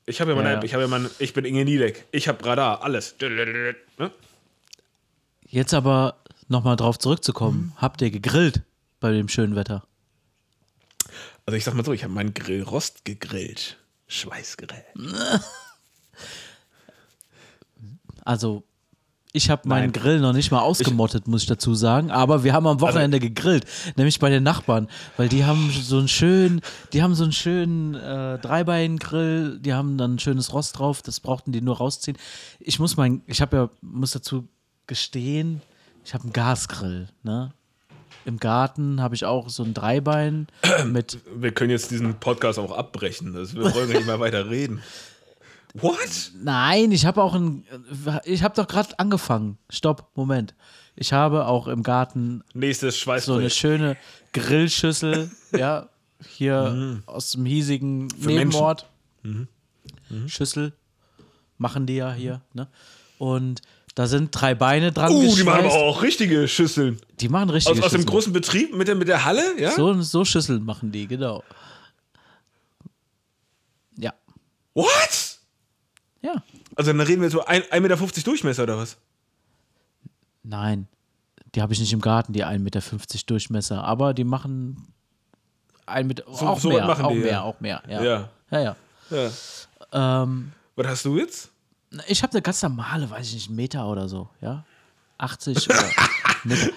[0.05, 0.63] Ich habe ja meine Ja, ja.
[0.63, 2.05] ich habe ja mein, ich bin Inge Niedek.
[2.11, 3.15] Ich habe Radar, alles.
[3.19, 4.11] Ne?
[5.47, 6.15] Jetzt aber
[6.47, 7.73] nochmal drauf zurückzukommen.
[7.77, 8.61] Habt ihr gegrillt
[8.99, 9.83] bei dem schönen Wetter?
[11.45, 13.77] Also ich sag mal so, ich habe meinen Grillrost gegrillt.
[14.07, 14.85] Schweißgerät.
[18.23, 18.63] Also,
[19.33, 19.91] ich habe meinen.
[19.91, 22.11] Grill noch nicht mal ausgemottet, muss ich dazu sagen.
[22.11, 25.99] Aber wir haben am Wochenende Also gegrillt, nämlich bei den Nachbarn, weil die haben so
[25.99, 30.77] einen schönen, die haben so einen schönen äh, Dreibein-Grill, die haben dann ein schönes Rost
[30.77, 32.17] drauf, das brauchten die nur rausziehen.
[32.59, 34.47] Ich muss mein, ich habe ja, muss dazu
[34.87, 35.61] gestehen,
[36.03, 37.53] ich habe einen Gasgrill, ne?
[38.23, 40.45] Im Garten habe ich auch so ein Dreibein
[40.85, 43.33] mit Wir können jetzt diesen Podcast auch abbrechen.
[43.33, 44.81] Das, wir wollen nicht mehr weiter reden.
[45.73, 46.31] What?
[46.41, 47.65] Nein, ich habe auch ein.
[48.25, 49.57] Ich habe doch gerade angefangen.
[49.69, 50.53] Stopp, Moment.
[50.95, 53.55] Ich habe auch im Garten Nächstes so eine Schweißprojekt.
[53.55, 53.97] schöne
[54.33, 55.87] Grillschüssel, ja,
[56.27, 58.09] hier aus dem hiesigen Mhm.
[58.19, 58.89] Für Nebenort.
[59.23, 59.47] Mhm.
[60.27, 60.73] Schüssel
[61.57, 62.67] machen die ja hier, ne?
[63.17, 63.61] Und
[63.95, 66.99] da sind drei Beine dran Uh, die machen aber auch richtige Schüsseln.
[67.19, 69.71] Die machen richtige Aus, aus dem großen Betrieb mit der, mit der Halle, ja?
[69.71, 71.43] so, so Schüsseln machen die, genau.
[73.97, 74.13] Ja.
[74.73, 75.30] What?
[76.21, 76.43] Ja.
[76.75, 78.97] Also dann reden wir so ein- 1,50 Meter Durchmesser oder was?
[80.43, 80.87] Nein.
[81.55, 82.81] Die habe ich nicht im Garten, die 1,50 Meter
[83.27, 83.83] Durchmesser.
[83.83, 84.87] Aber die machen
[85.85, 87.41] ein Meter, auch so mehr, machen auch die, mehr, ja.
[87.41, 87.83] auch mehr.
[87.87, 88.29] Ja, Ja.
[88.51, 88.59] ja.
[88.61, 88.75] ja.
[89.91, 90.23] Ja.
[90.23, 91.49] Ähm, Was hast du jetzt?
[92.07, 94.63] ich habe eine ganz normale, weiß ich nicht, einen Meter oder so, ja.
[95.17, 95.83] 80 oder
[96.45, 96.69] Meter.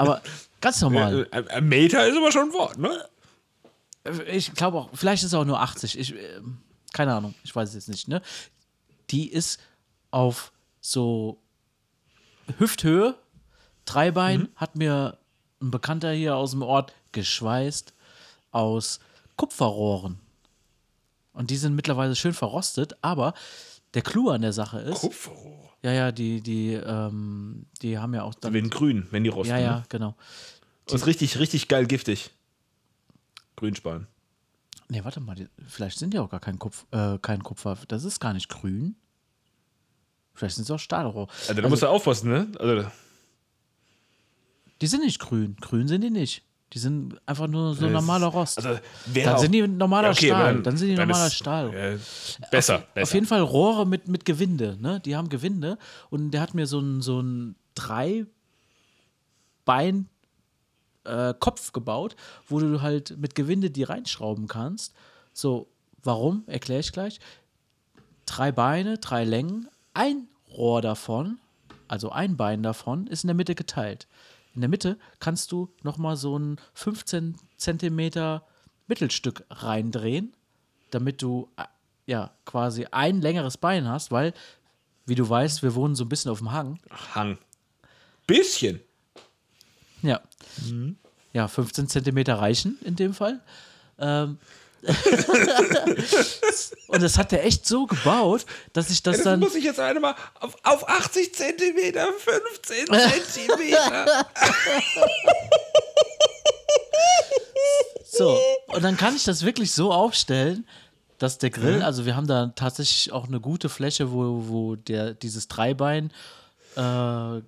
[0.00, 0.22] Aber
[0.60, 1.28] ganz normal.
[1.30, 3.04] Äh, Ein Meter ist aber schon ein Wort, ne?
[4.28, 5.98] Ich glaube auch, vielleicht ist es auch nur 80.
[5.98, 6.58] Ich, ähm,
[6.94, 8.08] keine Ahnung, ich weiß es jetzt nicht.
[8.08, 8.22] Ne?
[9.12, 9.60] Die ist
[10.10, 11.38] auf so
[12.58, 13.14] Hüfthöhe,
[13.84, 15.18] Dreibein, hat mir
[15.60, 17.94] ein Bekannter hier aus dem Ort geschweißt
[18.50, 19.00] aus
[19.36, 20.18] Kupferrohren.
[21.32, 23.34] Und die sind mittlerweile schön verrostet, aber
[23.94, 25.72] der Clou an der Sache ist, Kupferrohr.
[25.82, 28.52] ja, ja, die, die, ähm, die haben ja auch dann.
[28.52, 29.50] Wenn grün, wenn die rosten.
[29.52, 29.84] ja, ja, Ne?
[29.88, 30.14] genau.
[30.88, 32.30] Und ist richtig, richtig geil giftig.
[33.56, 34.06] Grünspan.
[34.88, 37.78] Nee, warte mal, die, vielleicht sind die auch gar kein, Kupf, äh, kein Kupfer.
[37.88, 38.96] Das ist gar nicht grün.
[40.34, 41.28] Vielleicht sind es auch Stahlrohr.
[41.48, 42.48] Also da musst du aufpassen, ne?
[42.58, 42.88] Also,
[44.80, 45.56] Die sind nicht grün.
[45.60, 46.42] Grün sind die nicht.
[46.72, 48.56] Die sind einfach nur so normaler Rost.
[48.56, 48.80] Also,
[49.12, 50.54] dann auch- sind die normaler Ja, okay, Stahl.
[50.54, 51.74] dann- Dann sind die dann normaler ist- Stahl.
[51.74, 51.98] äh,
[52.50, 53.02] besser, auf, besser.
[53.02, 54.98] Auf jeden Fall Rohre mit, mit Gewinde, ne?
[55.00, 55.76] Die haben Gewinde
[56.08, 58.24] und der hat mir so ein, so ein drei
[59.64, 60.08] Bein
[61.04, 61.34] äh,
[61.72, 62.16] gebaut,
[62.48, 64.94] wo du halt mit Gewinde die reinschrauben kannst.
[65.34, 65.68] So,
[66.02, 66.42] warum?
[66.46, 67.20] Erkläre ich gleich.
[68.24, 71.38] Drei Beine, drei Längen, ein Rohr davon,
[71.88, 74.06] also ein Bein davon, ist in der Mitte geteilt.
[74.54, 78.44] In der Mitte kannst du nochmal so ein 15 Zentimeter
[78.86, 80.34] Mittelstück reindrehen,
[80.90, 81.64] damit du äh,
[82.06, 84.34] ja quasi ein längeres Bein hast, weil,
[85.06, 86.78] wie du weißt, wir wohnen so ein bisschen auf dem Hang.
[87.14, 87.38] Hang.
[88.26, 88.80] Bisschen.
[90.02, 90.20] Ja.
[91.32, 93.40] Ja, 15 Zentimeter reichen in dem Fall.
[93.98, 94.38] Ähm,
[96.88, 99.40] und das hat er echt so gebaut, dass ich das Das dann.
[99.40, 104.26] muss ich jetzt einmal auf, auf 80 Zentimeter, 15 Zentimeter.
[108.14, 110.66] So, und dann kann ich das wirklich so aufstellen,
[111.16, 115.14] dass der Grill, also wir haben da tatsächlich auch eine gute Fläche, wo, wo der,
[115.14, 116.12] dieses Dreibein
[116.76, 117.40] äh,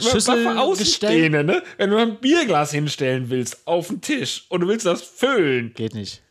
[0.00, 0.58] Schüssel.
[0.58, 1.62] Außenstehende, ne?
[1.76, 5.94] Wenn du ein Bierglas hinstellen willst auf den Tisch und du willst das füllen, Geht
[5.94, 6.22] nicht.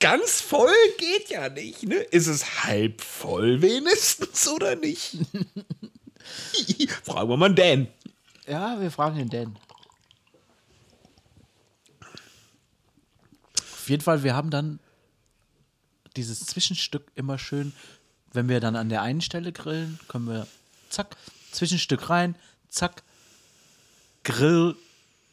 [0.00, 1.96] Ganz voll geht ja nicht, ne?
[1.96, 5.18] Ist es halb voll wenigstens oder nicht?
[7.04, 7.88] Fragen wir mal Dan.
[8.46, 9.58] Ja, wir fragen den Dan.
[13.60, 14.80] Auf jeden Fall, wir haben dann
[16.16, 17.72] dieses Zwischenstück immer schön,
[18.32, 20.46] wenn wir dann an der einen Stelle grillen, können wir
[20.90, 21.16] zack,
[21.52, 22.36] Zwischenstück rein,
[22.68, 23.02] zack,
[24.24, 24.76] Grill,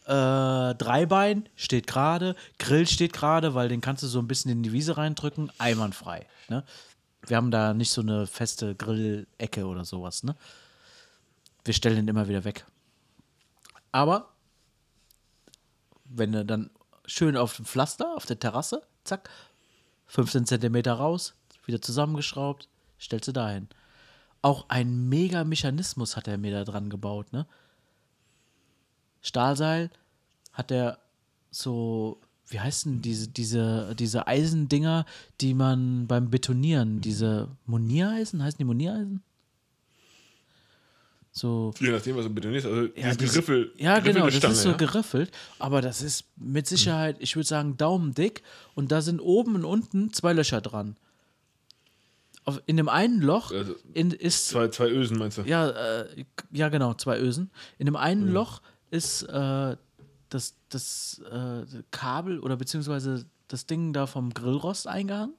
[0.05, 4.63] äh, Dreibein steht gerade, Grill steht gerade, weil den kannst du so ein bisschen in
[4.63, 6.27] die Wiese reindrücken, einwandfrei.
[6.49, 6.63] Ne?
[7.27, 10.35] Wir haben da nicht so eine feste Grillecke oder sowas, ne?
[11.63, 12.65] Wir stellen den immer wieder weg.
[13.91, 14.29] Aber
[16.03, 16.69] wenn du dann
[17.07, 19.29] schön auf dem Pflaster, auf der Terrasse, zack,
[20.07, 21.33] 15 Zentimeter raus,
[21.65, 23.67] wieder zusammengeschraubt, stellst du dahin.
[24.43, 27.47] Auch ein mega Mechanismus hat er mir da dran gebaut, ne?
[29.25, 29.89] Stahlseil
[30.53, 30.99] hat er
[31.51, 35.05] so, wie heißen diese, diese, diese Eisendinger,
[35.41, 39.23] die man beim Betonieren, diese Moniereisen, heißen die Moniereisen?
[41.31, 42.65] So, Je nachdem, was du betonierst.
[42.65, 44.77] Also, ja, diese das- Geriffel, ja genau, das ist so ja?
[44.77, 48.41] geriffelt, aber das ist mit Sicherheit, ich würde sagen, daumendick
[48.73, 50.95] und da sind oben und unten zwei Löcher dran.
[52.45, 55.41] Auf, in dem einen Loch Also, in, ist, Zwei, zwei Ösen meinst du?
[55.41, 57.49] ja, äh, ja genau, zwei Ösen.
[57.79, 59.77] In dem einen Loch ist äh,
[60.29, 65.35] das, das äh, Kabel oder beziehungsweise das Ding da vom Grillrost eingehangen.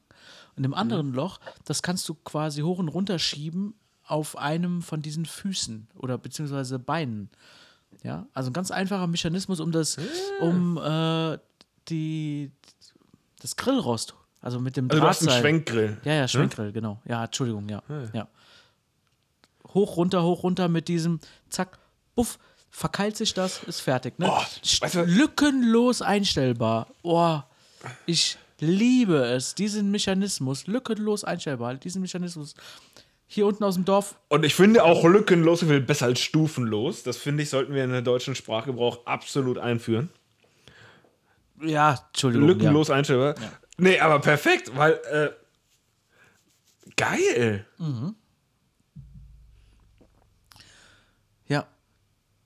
[0.56, 3.74] Und im anderen Loch, das kannst du quasi hoch und runter schieben
[4.06, 7.28] auf einem von diesen Füßen oder beziehungsweise Beinen.
[8.02, 9.96] Ja, also ein ganz einfacher Mechanismus, um das,
[10.40, 11.38] um äh,
[11.88, 12.52] die,
[13.40, 15.40] das Grillrost, also mit dem Also, du hast einen.
[15.40, 15.98] Schwenkgrill.
[16.04, 17.00] Ja, ja, Schwenkgrill, genau.
[17.04, 17.82] Ja, Entschuldigung, ja.
[18.12, 18.28] ja.
[19.74, 21.78] Hoch, runter, hoch, runter mit diesem, zack,
[22.14, 22.38] buff,
[22.76, 24.18] verkeilt sich das, ist fertig.
[24.18, 24.28] Ne?
[24.30, 24.42] Oh,
[24.80, 26.88] weißt du- lückenlos einstellbar.
[27.02, 27.40] Oh,
[28.04, 32.54] ich liebe es, diesen Mechanismus, lückenlos einstellbar, diesen Mechanismus.
[33.28, 37.02] Hier unten aus dem Dorf, Und ich finde auch lückenlos viel besser als stufenlos.
[37.02, 40.10] Das finde ich, sollten wir in der deutschen Sprachgebrauch absolut einführen.
[41.62, 42.46] ja, Entschuldigung.
[42.48, 43.34] Lückenlos einstellbar.
[43.78, 45.30] Nee, aber perfekt, weil äh,
[46.96, 47.66] geil.
[51.48, 51.58] Ja.
[51.58, 51.66] ja,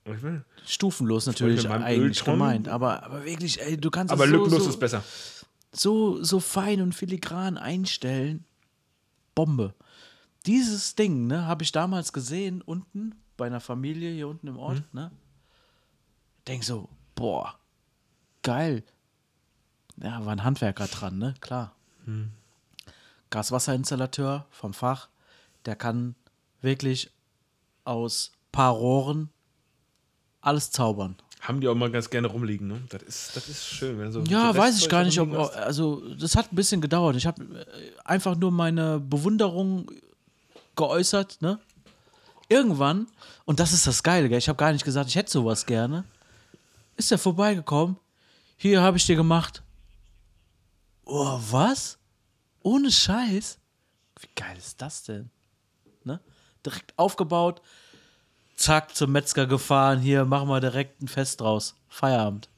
[0.65, 4.79] stufenlos natürlich eigentlich gemeint, aber, aber wirklich, ey, du kannst Aber es so, so, ist
[4.79, 5.03] besser.
[5.71, 8.45] so, so fein und filigran einstellen.
[9.35, 9.73] Bombe.
[10.45, 14.79] Dieses Ding, ne, habe ich damals gesehen, unten bei einer Familie hier unten im Ort,
[14.79, 14.99] Mhm.
[14.99, 15.11] ne?
[16.47, 17.55] Denk so, boah,
[18.43, 18.83] geil.
[20.01, 21.33] Ja, war ein Handwerker dran, ne?
[21.41, 21.75] Klar.
[22.05, 22.31] Mhm.
[23.29, 25.07] Gaswasserinstallateur vom Fach,
[25.65, 26.15] der kann
[26.61, 27.11] wirklich
[27.85, 29.29] aus paar Rohren
[30.41, 31.15] alles zaubern.
[31.41, 32.81] Haben die auch mal ganz gerne rumliegen, ne?
[32.89, 34.11] Das ist, das ist schön.
[34.11, 35.33] So Ja, weiß ich gar nicht, ob.
[35.33, 37.15] Also, das hat ein bisschen gedauert.
[37.15, 37.65] Ich habe äh,
[38.05, 39.89] einfach nur meine Bewunderung
[40.75, 41.59] geäußert, ne?
[42.47, 43.07] Irgendwann,
[43.45, 44.37] und das ist das Geile, gell?
[44.37, 46.03] ich habe gar nicht gesagt, ich hätte sowas gerne.
[46.97, 47.97] Ist er vorbeigekommen?
[48.57, 49.63] Hier habe ich dir gemacht.
[51.05, 51.97] Oh, was?
[52.61, 53.57] Ohne Scheiß?
[54.19, 55.29] Wie geil ist das denn?
[56.03, 56.19] Ne?
[56.65, 57.61] Direkt aufgebaut,
[58.55, 61.75] zack, zum Metzger gefahren, hier, machen wir direkt ein Fest draus.
[61.89, 62.49] Feierabend.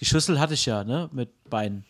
[0.00, 1.84] Die Schüssel hatte ich ja, ne, mit Beinen.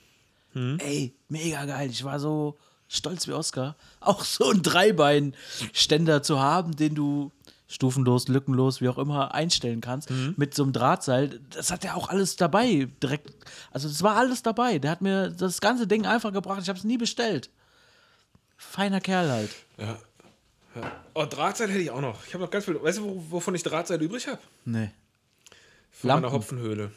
[0.78, 1.90] Ey, mega geil.
[1.90, 2.56] Ich war so
[2.88, 7.32] stolz wie Oscar, auch so einen Dreibein-Ständer zu haben, den du
[7.66, 10.34] stufenlos, lückenlos, wie auch immer, einstellen kannst, Mhm.
[10.36, 11.40] mit so einem Drahtseil.
[11.50, 13.32] Das hat er auch alles dabei, direkt.
[13.72, 14.78] Also, das war alles dabei.
[14.78, 16.60] Der hat mir das ganze Ding einfach gebracht.
[16.62, 17.50] Ich habe es nie bestellt.
[18.56, 19.50] Feiner Kerl halt.
[21.14, 22.26] Oh, Drahtseil hätte ich auch noch.
[22.26, 22.82] Ich habe noch ganz viel.
[22.82, 24.40] Weißt du, wo- wovon ich Drahtseil übrig habe?
[24.64, 24.90] Nee.
[25.90, 26.22] Von Lampen.
[26.24, 26.90] meiner Hopfenhöhle.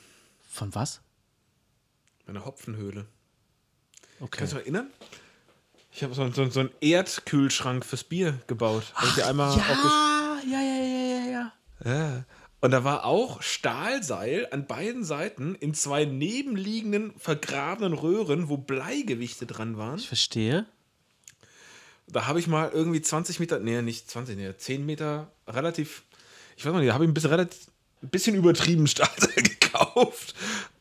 [0.49, 1.01] Von was?
[2.25, 3.05] Meiner Hopfenhöhle.
[4.19, 4.37] Okay.
[4.39, 4.89] Kannst du dich erinnern?
[5.91, 8.83] Ich habe so, so, so einen Erdkühlschrank fürs Bier gebaut.
[8.95, 9.17] Aufgesch-
[10.51, 11.53] Ja, ja, ja, ja, ja, ja.
[11.85, 12.25] Ja.
[12.59, 19.45] Und da war auch Stahlseil an beiden Seiten in zwei nebenliegenden vergrabenen Röhren, wo Bleigewichte
[19.45, 19.99] dran waren.
[19.99, 20.65] Ich verstehe.
[22.07, 26.03] Da habe ich mal irgendwie 20 Meter, nee, nicht 20, nee, 10 Meter relativ,
[26.55, 27.67] ich weiß noch nicht, da habe ich ein bisschen, relativ,
[28.01, 30.33] ein bisschen übertrieben Stahlseil gekauft.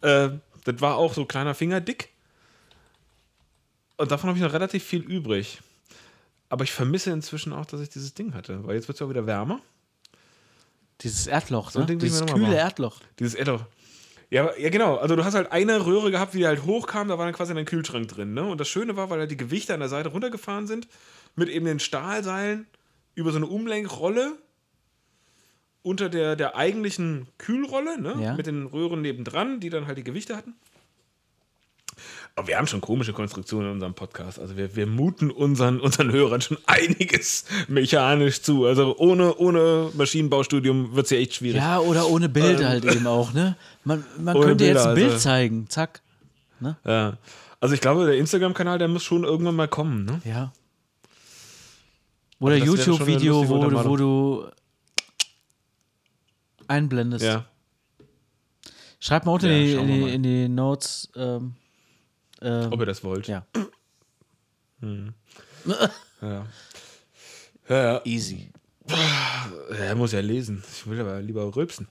[0.02, 0.30] Äh,
[0.64, 2.10] das war auch so kleiner Finger dick.
[3.96, 5.60] Und davon habe ich noch relativ viel übrig.
[6.48, 9.06] Aber ich vermisse inzwischen auch, dass ich dieses Ding hatte, weil jetzt wird es ja
[9.06, 9.60] auch wieder wärmer.
[11.00, 11.86] Dieses Erdloch, So ne?
[11.86, 12.54] Ding Dieses kühle.
[12.56, 13.00] Erdloch.
[13.18, 13.66] Dieses Edder.
[14.30, 14.96] Ja, ja, genau.
[14.96, 17.64] Also du hast halt eine Röhre gehabt, die halt hochkam, da war dann quasi ein
[17.64, 18.34] Kühlschrank drin.
[18.34, 18.44] Ne?
[18.44, 20.88] Und das Schöne war, weil halt die Gewichte an der Seite runtergefahren sind,
[21.36, 22.66] mit eben den Stahlseilen
[23.14, 24.32] über so eine Umlenkrolle
[25.82, 28.16] unter der, der eigentlichen Kühlrolle, ne?
[28.20, 28.34] Ja.
[28.34, 30.54] mit den Röhren nebendran, die dann halt die Gewichte hatten.
[32.34, 34.38] Aber wir haben schon komische Konstruktionen in unserem Podcast.
[34.38, 38.66] Also wir, wir muten unseren, unseren Hörern schon einiges mechanisch zu.
[38.66, 41.56] Also ohne, ohne Maschinenbaustudium wird es ja echt schwierig.
[41.62, 43.56] Ja, oder ohne Bild halt eben auch, ne?
[43.84, 45.68] Man, man könnte jetzt Bilder, ein Bild also- zeigen.
[45.70, 46.02] Zack.
[46.84, 47.16] Ja.
[47.60, 50.20] Also ich glaube, der Instagram-Kanal, der muss schon irgendwann mal kommen, ne?
[50.24, 50.52] Ja.
[52.38, 54.46] Oder Also YouTube-Video, wo, wo du
[56.68, 57.24] einblendest.
[57.24, 57.44] Ja.
[59.00, 60.08] Schreib mal unten Ja, in, die, in, die, mal.
[60.10, 61.10] in die Notes.
[61.16, 61.54] Ähm,
[62.42, 63.28] ähm, Ob ihr das wollt.
[63.28, 63.46] ja.
[66.22, 66.46] Ja.
[67.68, 68.00] Ja, ja.
[68.04, 68.50] Easy.
[69.78, 70.62] Er muss ja lesen.
[70.72, 71.88] Ich will aber lieber rülpsen.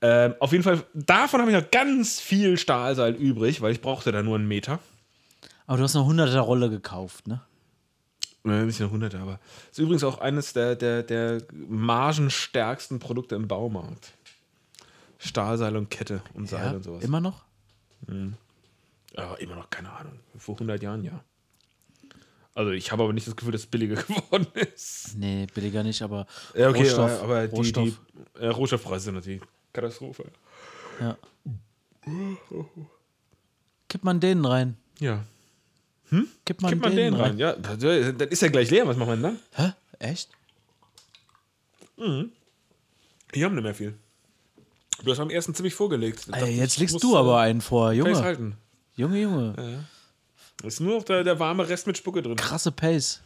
[0.00, 4.12] Ähm, auf jeden Fall, davon habe ich noch ganz viel Stahlseil übrig, weil ich brauchte
[4.12, 4.78] da nur einen Meter.
[5.66, 7.40] Aber du hast eine 100er Rolle gekauft, ne?
[8.46, 13.48] Äh, Nicht nur hunderte, aber ist übrigens auch eines der, der, der margenstärksten Produkte im
[13.48, 14.12] Baumarkt.
[15.18, 17.02] Stahlseil und Kette und Seil Ja, und sowas.
[17.04, 17.44] immer noch?
[19.16, 20.20] Aber immer noch keine Ahnung.
[20.38, 21.24] Vor 100 Jahren ja.
[22.54, 25.16] Also ich habe aber nicht das Gefühl, dass es billiger geworden ist.
[25.16, 27.10] Nee, billiger nicht, aber Ja, okay, Rohstoff.
[27.10, 27.84] aber, aber die, Rohstoff.
[27.84, 30.24] die äh, Rohstoffpreise sind natürlich Katastrophe.
[31.00, 31.16] Ja.
[33.88, 34.76] Kippt man denen rein.
[35.00, 35.24] Ja.
[36.44, 37.38] Kippt man, Gib mal denen den rein.
[37.38, 38.86] Ja, das das ist ja gleich leer.
[38.86, 39.72] Was machen wir denn dann?
[39.72, 39.72] Hä?
[39.98, 40.30] Echt?
[41.98, 43.98] Die haben nicht mehr viel.
[45.02, 46.26] Du hast am ersten ziemlich vorgelegt.
[46.28, 48.12] Ich, jetzt ich legst du äh, aber einen vor, Junge.
[48.12, 48.56] Pace halten.
[48.94, 49.86] Junge, Junge.
[50.58, 52.36] Das ist nur noch der, der warme Rest mit Spucke drin.
[52.36, 53.20] Krasse Pace.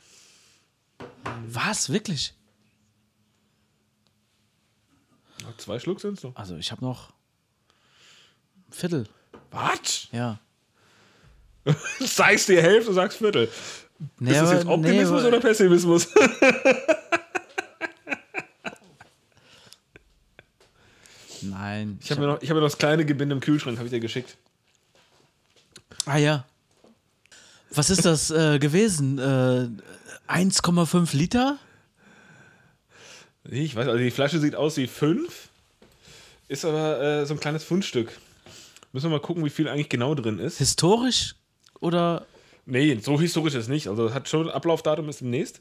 [1.46, 1.90] Was?
[1.90, 2.34] Wirklich?
[5.58, 6.34] Zwei Schluck sind es noch.
[6.36, 7.10] Also, ich habe noch
[8.68, 9.06] ein Viertel.
[9.50, 10.08] Was?
[10.12, 10.40] Ja.
[12.06, 13.48] Zeigst dir Hälfte und sagst Viertel.
[14.18, 16.08] Nee, ist das jetzt Optimismus nee, oder Pessimismus?
[21.42, 21.98] Nein.
[22.02, 23.92] Ich habe mir, noch- ich hab mir noch das kleine Gebinde im Kühlschrank, habe ich
[23.92, 24.36] dir geschickt.
[26.06, 26.44] Ah ja.
[27.70, 29.18] Was ist das äh, gewesen?
[29.18, 29.68] Äh,
[30.32, 31.58] 1,5 Liter?
[33.44, 35.48] Ich weiß, also die Flasche sieht aus wie fünf,
[36.48, 38.18] ist aber äh, so ein kleines Fundstück.
[38.92, 40.58] Müssen wir mal gucken, wie viel eigentlich genau drin ist.
[40.58, 41.36] Historisch?
[41.80, 42.26] Oder?
[42.66, 43.88] Nee, so historisch ist es nicht.
[43.88, 45.60] Also hat schon Ablaufdatum ist demnächst.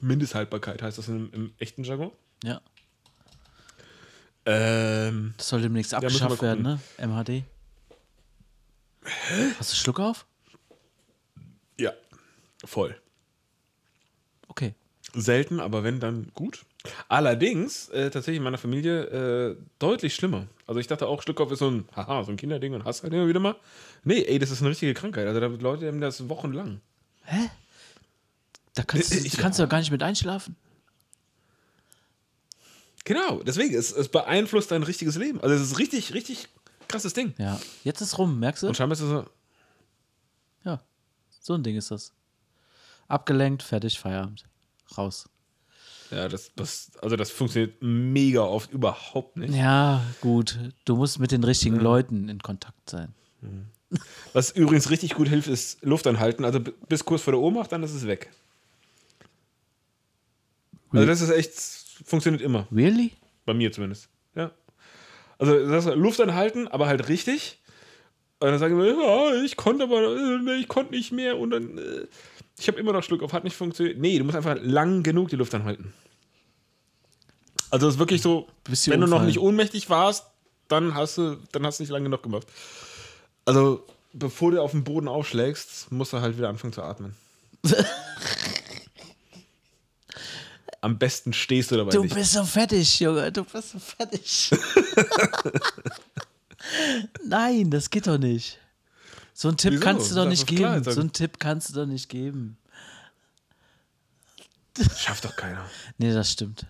[0.00, 2.12] Mindesthaltbarkeit heißt das im, im echten Jargon.
[2.44, 2.60] Ja.
[4.44, 6.80] Ähm, Das soll demnächst abgeschafft mal werden, ne?
[6.98, 7.44] MHD.
[9.58, 10.26] Hast du Schluck auf?
[11.78, 11.92] ja,
[12.64, 13.00] voll.
[14.48, 14.74] Okay.
[15.14, 16.64] Selten, aber wenn, dann gut.
[17.08, 19.04] Allerdings, äh, tatsächlich in meiner Familie
[19.52, 20.46] äh, deutlich schlimmer.
[20.66, 23.12] Also ich dachte auch, Schluckauf ist so ein, haha, so ein Kinderding und hast halt
[23.12, 23.54] immer wieder mal.
[24.04, 25.26] Nee, ey, das ist eine richtige Krankheit.
[25.28, 26.80] Also da Leute haben das wochenlang.
[28.74, 30.56] Da kannst, du, Ich- kannst du doch gar nicht mit einschlafen.
[33.04, 35.40] Genau, deswegen, es, es beeinflusst dein richtiges Leben.
[35.40, 36.48] Also es ist richtig, richtig
[36.88, 37.34] krasses Ding.
[37.38, 37.60] Ja.
[37.84, 38.68] Jetzt ist rum, merkst du?
[38.68, 39.24] Und scheinbar ist es so,
[40.64, 40.80] Ja.
[41.40, 42.12] So ein Ding ist das.
[43.08, 44.44] Abgelenkt, fertig, Feierabend.
[44.96, 45.28] Raus.
[46.12, 49.54] Ja, das, das, also das funktioniert mega oft überhaupt nicht.
[49.54, 50.58] Ja, gut.
[50.84, 53.14] Du musst mit den richtigen Leuten in Kontakt sein.
[54.32, 56.44] Was übrigens richtig gut hilft, ist Luft anhalten.
[56.44, 58.30] Also bis kurz vor der Ohnmacht, dann ist es weg.
[60.90, 61.52] Also das ist echt,
[62.06, 62.66] funktioniert immer.
[62.70, 63.12] Really?
[63.44, 64.08] Bei mir zumindest.
[64.34, 64.50] Ja.
[65.38, 67.58] Also das heißt, Luft anhalten, aber halt richtig.
[68.38, 71.38] Und dann sagen wir, ja, ich konnte aber, äh, ich konnte nicht mehr.
[71.38, 72.06] Und dann, äh,
[72.58, 73.98] ich habe immer noch Schluck auf, hat nicht funktioniert.
[73.98, 75.92] Nee, du musst einfach lang genug die Luft anhalten.
[77.72, 78.48] Also es ist wirklich so,
[78.86, 80.26] wenn du noch nicht ohnmächtig warst,
[80.68, 82.46] dann hast du, dann hast du nicht lange genug gemacht.
[83.46, 87.16] Also bevor du auf den Boden aufschlägst, musst du halt wieder anfangen zu atmen.
[90.82, 92.14] Am besten stehst du dabei Du nicht.
[92.14, 93.30] bist so fettig, Junge.
[93.32, 94.50] Du bist so fettig.
[97.24, 98.58] Nein, das geht doch nicht.
[99.32, 99.82] So einen Tipp Wieso?
[99.84, 100.84] kannst du doch nicht klar, geben.
[100.84, 102.58] dann- So einen Tipp kannst du doch nicht geben.
[104.98, 105.64] Schafft doch keiner.
[105.98, 106.66] Nee, das stimmt.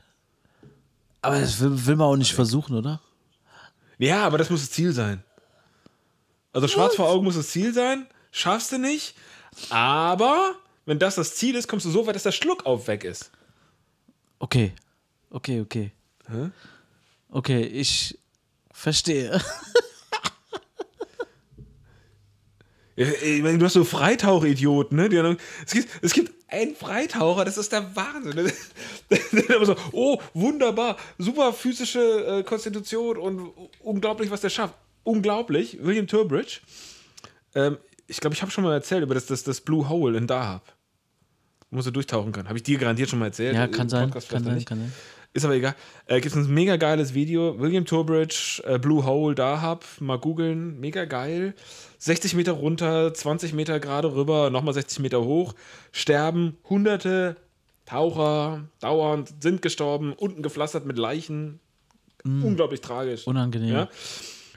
[1.22, 3.00] Aber das will, will man auch nicht versuchen, oder?
[3.98, 5.22] Ja, aber das muss das Ziel sein.
[6.52, 8.06] Also schwarz vor Augen muss das Ziel sein.
[8.32, 9.14] Schaffst du nicht.
[9.70, 13.30] Aber wenn das das Ziel ist, kommst du so weit, dass der Schluckauf weg ist.
[14.38, 14.74] Okay.
[15.30, 15.92] Okay, okay.
[16.28, 16.50] Hä?
[17.30, 18.18] Okay, ich
[18.72, 19.40] verstehe.
[22.80, 25.08] Ja, ich meine, du hast so Freitauchidioten, ne?
[25.08, 28.34] Die dann, es, gibt, es gibt einen Freitaucher, das ist der Wahnsinn.
[29.10, 29.40] ne?
[29.40, 34.74] Immer so, oh, wunderbar, super physische äh, Konstitution und unglaublich, was der schafft.
[35.04, 36.60] Unglaublich, William Turbridge.
[37.54, 40.26] Ähm, ich glaube, ich habe schon mal erzählt über das, das, das Blue Hole in
[40.26, 40.74] Dahab.
[41.70, 42.48] Wo man so durchtauchen kann.
[42.48, 43.54] Habe ich dir garantiert schon mal erzählt.
[43.54, 44.10] Ja, kann sein.
[44.10, 44.92] Kann sein, kann sein.
[45.34, 45.74] Ist aber egal.
[46.06, 47.58] Äh, Gibt es ein mega geiles Video.
[47.58, 49.84] William Turbridge, äh, Blue Hole, Dahab.
[49.98, 50.78] Mal googeln.
[50.78, 51.54] Mega geil.
[51.98, 55.54] 60 Meter runter, 20 Meter gerade rüber, nochmal 60 Meter hoch.
[55.90, 57.36] Sterben hunderte
[57.86, 61.60] Taucher dauernd, sind gestorben, unten gepflastert mit Leichen.
[62.24, 63.26] Unglaublich tragisch.
[63.26, 63.74] Unangenehm.
[63.74, 63.88] Ja?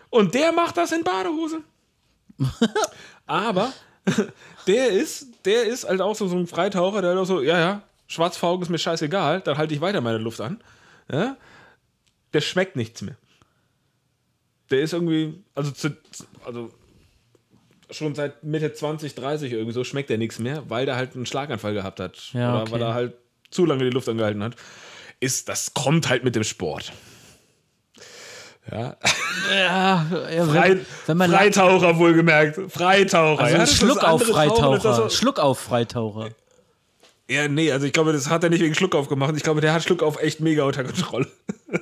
[0.09, 1.61] Und der macht das in Badehose.
[3.25, 3.73] Aber
[4.67, 7.59] der ist, der ist halt auch so, so ein Freitaucher, der halt auch so, ja,
[7.59, 10.61] ja, schwarz vor Augen ist mir scheißegal, dann halte ich weiter meine Luft an.
[11.11, 11.37] Ja?
[12.33, 13.15] Der schmeckt nichts mehr.
[14.71, 15.95] Der ist irgendwie, also, zu,
[16.43, 16.71] also
[17.91, 21.25] schon seit Mitte 20, 30 irgendwie so schmeckt er nichts mehr, weil der halt einen
[21.25, 22.31] Schlaganfall gehabt hat.
[22.33, 22.71] Ja, oder okay.
[22.71, 23.13] weil er halt
[23.51, 24.55] zu lange die Luft angehalten hat.
[25.19, 26.91] Ist, das kommt halt mit dem Sport.
[28.71, 28.97] Ja,
[29.53, 32.71] Ja, ja Frei, wenn, wenn Freitaucher wohlgemerkt.
[32.71, 33.43] Freitaucher.
[33.43, 34.93] also ja, ein ist Schluck auf Freitaucher.
[34.95, 36.31] so- Schluck auf Freitaucher.
[37.27, 39.33] Ja, nee, also ich glaube, das hat er nicht wegen Schluckauf gemacht.
[39.35, 41.27] Ich glaube, der hat Schluckauf echt mega unter Kontrolle.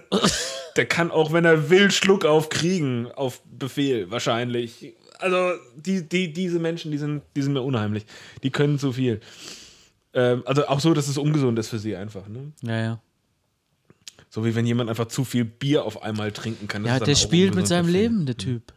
[0.77, 4.95] der kann auch, wenn er will, Schluckauf kriegen, auf Befehl, wahrscheinlich.
[5.19, 8.05] Also, die, die, diese Menschen, die sind, die sind mir unheimlich.
[8.41, 9.19] Die können zu viel.
[10.13, 12.27] Ähm, also auch so, dass es ungesund ist für sie einfach.
[12.27, 12.53] Ne?
[12.61, 13.01] Ja, ja.
[14.29, 16.83] So wie wenn jemand einfach zu viel Bier auf einmal trinken kann.
[16.83, 17.87] Das Ja, der spielt mit seinem.
[17.87, 18.73] Leben, der Typ.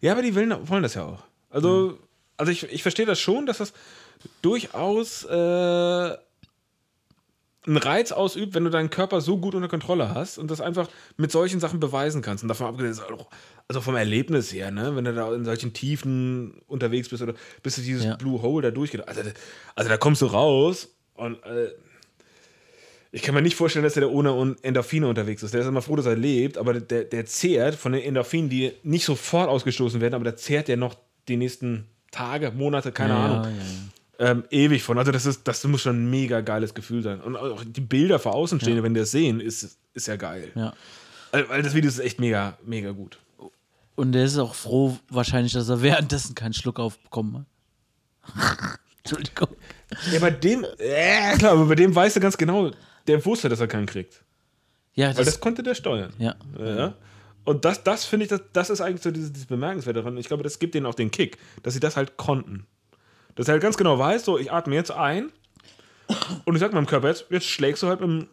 [0.00, 1.22] Ja, aber die wollen, wollen das ja auch.
[1.48, 1.98] Also,
[2.36, 3.72] also ich, ich verstehe das schon, dass das
[4.42, 6.16] durchaus äh,
[7.66, 10.88] einen Reiz ausübt, wenn du deinen Körper so gut unter Kontrolle hast und das einfach
[11.16, 12.44] mit solchen Sachen beweisen kannst.
[12.44, 13.04] Und davon abgesehen,
[13.68, 17.76] also vom Erlebnis her, ne, wenn du da in solchen Tiefen unterwegs bist oder bis
[17.76, 18.16] du dieses Ja.
[18.16, 19.06] Blue Hole da durchgeht.
[19.08, 19.22] Also,
[19.74, 21.70] also da kommst du raus und äh,
[23.10, 25.54] ich kann mir nicht vorstellen, dass der da ohne Endorphine unterwegs ist.
[25.54, 28.72] Der ist immer froh, dass er lebt, aber der, der zehrt von den Endorphinen, die
[28.82, 30.94] nicht sofort ausgestoßen werden, aber der zehrt ja noch
[31.26, 33.62] die nächsten Tage, Monate, keine ja, Ahnung, ja.
[34.18, 34.98] Ähm, ewig von.
[34.98, 37.20] Also das, ist, das muss schon ein mega geiles Gefühl sein.
[37.20, 40.50] Und auch die Bilder vor Außenstehende, wenn die das sehen, ist, ist ja geil.
[40.54, 40.72] ja.
[41.32, 43.18] Weil weil das Video ist echt mega, mega gut.
[43.94, 47.46] Und der ist auch froh, wahrscheinlich, dass er währenddessen keinen Schluck aufbekommen
[48.24, 48.78] hat.
[49.04, 49.48] Entschuldigung.
[50.12, 52.70] Ja, bei dem, äh, klar, aber bei dem weißt du ganz genau,
[53.06, 54.22] der wusste, dass er keinen kriegt.
[54.94, 56.12] Ja, Weil das, das konnte der steuern.
[56.18, 56.34] ja.
[56.58, 56.94] Ja.
[57.44, 60.16] Und das, das finde ich, das, das ist eigentlich so dieses, dieses Bemerkenswerte daran.
[60.16, 62.66] Ich glaube, das gibt denen auch den Kick, dass sie das halt konnten.
[63.36, 65.30] Dass er halt ganz genau weiß, so, ich atme jetzt ein
[66.44, 68.28] und ich sag meinem Körper jetzt, jetzt schlägst du halt dem-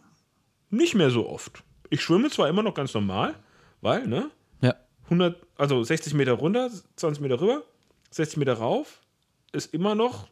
[0.70, 1.64] nicht mehr so oft.
[1.90, 3.36] Ich schwimme zwar immer noch ganz normal,
[3.82, 4.32] weil, ne,
[4.62, 4.74] ja.
[5.06, 7.62] 100, also 60 Meter runter, 20 Meter rüber,
[8.12, 9.02] 60 Meter rauf,
[9.52, 10.28] ist immer noch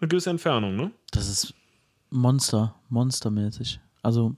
[0.00, 0.92] eine gewisse Entfernung, ne?
[1.10, 1.54] Das ist
[2.10, 3.80] Monster, monstermäßig.
[4.02, 4.36] Also,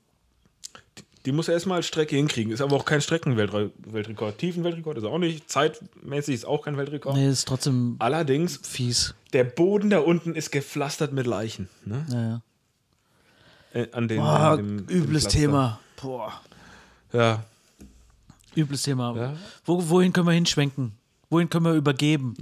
[1.24, 2.52] Die muss er erstmal Strecke hinkriegen.
[2.52, 4.38] Ist aber auch kein Streckenweltrekord.
[4.38, 5.48] Tiefenweltrekord ist er auch nicht.
[5.48, 7.14] Zeitmäßig ist auch kein Weltrekord.
[7.16, 9.14] nee, ist trotzdem Allerdings, fies.
[9.32, 11.68] der Boden da unten ist gepflastert mit Leichen.
[11.84, 12.04] Ne?
[12.10, 12.42] Ja, ja.
[13.82, 15.28] Äh, An den, Boah, an dem, übles.
[15.28, 15.78] Thema.
[16.00, 16.40] Boah.
[17.12, 17.44] Ja.
[18.56, 19.16] Übles Thema.
[19.16, 19.34] Ja.
[19.64, 20.92] Wo, wohin können wir hinschwenken?
[21.30, 22.34] Wohin können wir übergeben?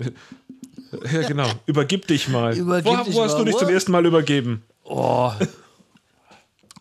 [1.12, 1.48] ja, genau.
[1.66, 2.56] Übergib dich mal.
[2.56, 3.38] Übergib wo dich wo hast mal.
[3.40, 3.74] du dich zum What?
[3.74, 4.62] ersten Mal übergeben?
[4.84, 5.30] Oh.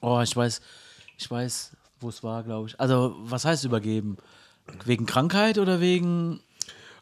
[0.02, 0.62] Oh, ich weiß,
[1.18, 2.80] ich weiß, wo es war, glaube ich.
[2.80, 4.18] Also, was heißt übergeben?
[4.86, 6.40] Wegen Krankheit oder wegen.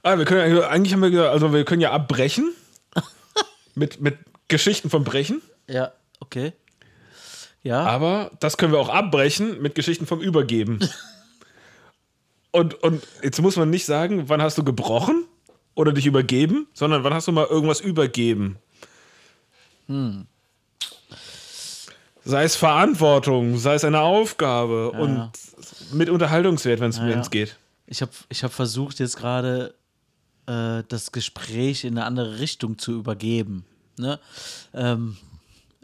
[0.03, 2.53] Ah, wir können ja- eigentlich haben wir gesagt, also wir können ja abbrechen.
[3.75, 4.17] mit, mit
[4.47, 5.41] Geschichten vom Brechen.
[5.67, 6.53] Ja, okay.
[7.63, 7.83] Ja.
[7.85, 10.79] Aber das können wir auch abbrechen mit Geschichten vom Übergeben.
[12.51, 15.25] und, und jetzt muss man nicht sagen, wann hast du gebrochen
[15.75, 18.57] oder dich übergeben, sondern wann hast du mal irgendwas übergeben.
[22.27, 25.31] Sei es Verantwortung, sei es eine Aufgabe Ja, und
[25.93, 27.57] mit Unterhaltungswert, wenn es Ja, geht.
[27.87, 29.73] Ich habe ich hab versucht, jetzt gerade
[30.45, 33.65] äh, das Gespräch in eine andere Richtung zu übergeben.
[33.97, 34.19] Ne?
[34.73, 35.17] Ähm,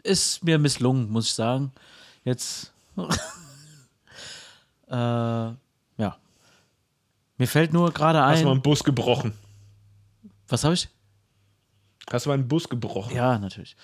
[0.02, 1.72] ist mir misslungen, muss ich sagen.
[2.24, 2.72] Jetzt.
[4.88, 5.56] äh, ja.
[7.38, 8.54] Mir fällt nur gerade Hast du mal ein.
[8.56, 9.32] einen Bus gebrochen?
[10.48, 10.88] Was habe ich?
[12.12, 13.14] Hast du mal einen Bus gebrochen?
[13.16, 13.76] Ja, natürlich.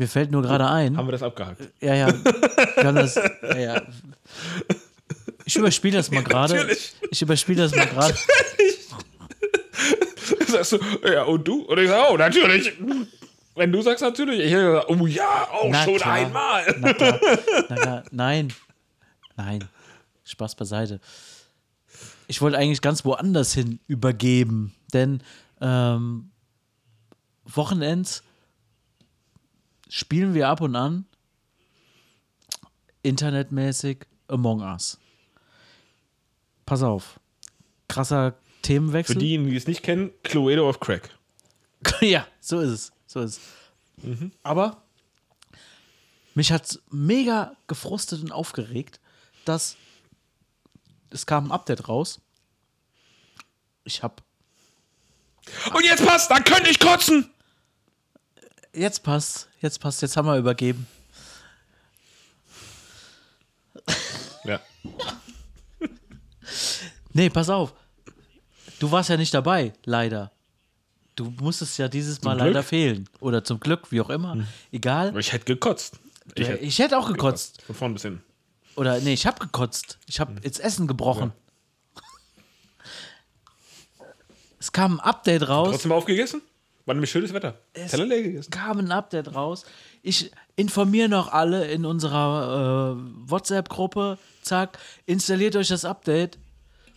[0.00, 0.96] Mir fällt nur gerade ein.
[0.96, 1.60] Haben wir das abgehakt?
[1.82, 2.10] Ja, ja.
[2.76, 3.82] Kann das, ja, ja.
[5.44, 6.54] Ich überspiele das mal gerade.
[6.54, 6.94] natürlich.
[7.10, 8.14] Ich überspiele das mal gerade.
[10.46, 11.64] Sagst du, ja, und du?
[11.64, 12.72] Und ich sage, oh, natürlich.
[13.54, 16.14] Wenn du sagst natürlich, ich gesagt, oh ja, auch Na schon klar.
[16.14, 16.74] einmal.
[16.78, 17.20] Na klar.
[17.68, 18.02] Na klar.
[18.10, 18.54] Nein.
[19.36, 19.68] Nein.
[20.24, 20.98] Spaß beiseite.
[22.26, 25.22] Ich wollte eigentlich ganz woanders hin übergeben, denn
[25.60, 26.30] ähm,
[27.44, 28.22] Wochenends
[29.90, 31.04] spielen wir ab und an
[33.02, 34.98] internetmäßig Among Us.
[36.64, 37.18] Pass auf.
[37.88, 39.14] Krasser Themenwechsel.
[39.14, 41.10] Für diejenigen, die es nicht kennen, Cluedo of Crack.
[42.00, 42.92] ja, so ist es.
[43.06, 44.20] So ist es.
[44.42, 44.82] Aber
[46.34, 49.00] mich hat mega gefrustet und aufgeregt,
[49.44, 49.76] dass
[51.10, 52.20] es kam ein Update raus.
[53.84, 54.22] Ich hab.
[55.74, 57.30] Und jetzt passt, dann könnte ich kotzen.
[58.72, 60.86] Jetzt passt, jetzt passt, jetzt haben wir übergeben.
[64.44, 64.60] Ja.
[67.12, 67.74] Nee, pass auf.
[68.78, 70.30] Du warst ja nicht dabei, leider.
[71.16, 73.08] Du musstest ja dieses Mal leider fehlen.
[73.20, 74.46] Oder zum Glück, wie auch immer.
[74.72, 75.08] Egal.
[75.08, 75.98] Aber ich hätte gekotzt.
[76.34, 77.62] Ich, ich hätte auch gekotzt.
[77.62, 78.22] Von vorn bis hin.
[78.76, 79.98] Oder nee, ich hab gekotzt.
[80.06, 81.32] Ich hab ins Essen gebrochen.
[84.58, 85.70] Es kam ein Update raus.
[85.70, 86.42] Trotzdem aufgegessen?
[86.86, 87.58] War nämlich schönes Wetter.
[87.74, 88.50] Leer gegessen.
[88.50, 89.64] kam ein Update raus.
[90.02, 94.18] Ich informiere noch alle in unserer äh, WhatsApp-Gruppe.
[94.42, 96.38] Zack, installiert euch das Update.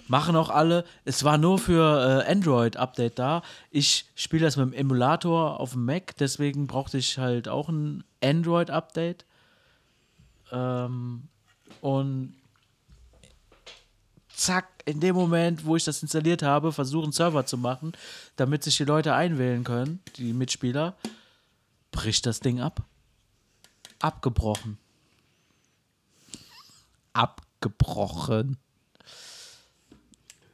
[0.07, 0.84] Machen auch alle.
[1.05, 3.41] Es war nur für äh, Android-Update da.
[3.71, 8.03] Ich spiele das mit dem Emulator auf dem Mac, deswegen brauchte ich halt auch ein
[8.21, 9.25] Android-Update.
[10.51, 11.23] Ähm,
[11.81, 12.36] und
[14.44, 17.94] zack, in dem Moment, wo ich das installiert habe, versuche einen Server zu machen,
[18.36, 20.96] damit sich die Leute einwählen können, die Mitspieler,
[21.91, 22.84] bricht das Ding ab.
[24.00, 24.78] Abgebrochen.
[27.14, 28.58] Abgebrochen.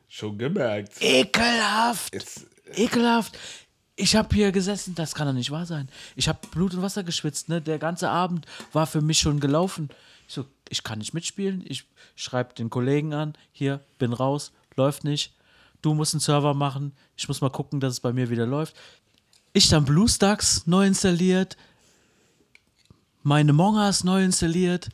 [0.07, 1.01] Schon gemerkt.
[1.01, 2.13] Ekelhaft.
[2.13, 3.37] Jetzt, Ekelhaft.
[3.95, 5.89] Ich habe hier gesessen, das kann doch nicht wahr sein.
[6.15, 7.61] Ich habe Blut und Wasser geschwitzt, ne?
[7.61, 9.89] Der ganze Abend war für mich schon gelaufen.
[10.29, 11.63] Ich so, ich kann nicht mitspielen.
[11.67, 15.33] Ich schreibe den Kollegen an, hier, bin raus, läuft nicht.
[15.81, 16.93] Du musst einen Server machen.
[17.17, 18.75] Ich muss mal gucken, dass es bei mir wieder läuft.
[19.53, 21.57] Ich dann BlueStacks neu installiert,
[23.23, 24.89] meine Mongas neu installiert,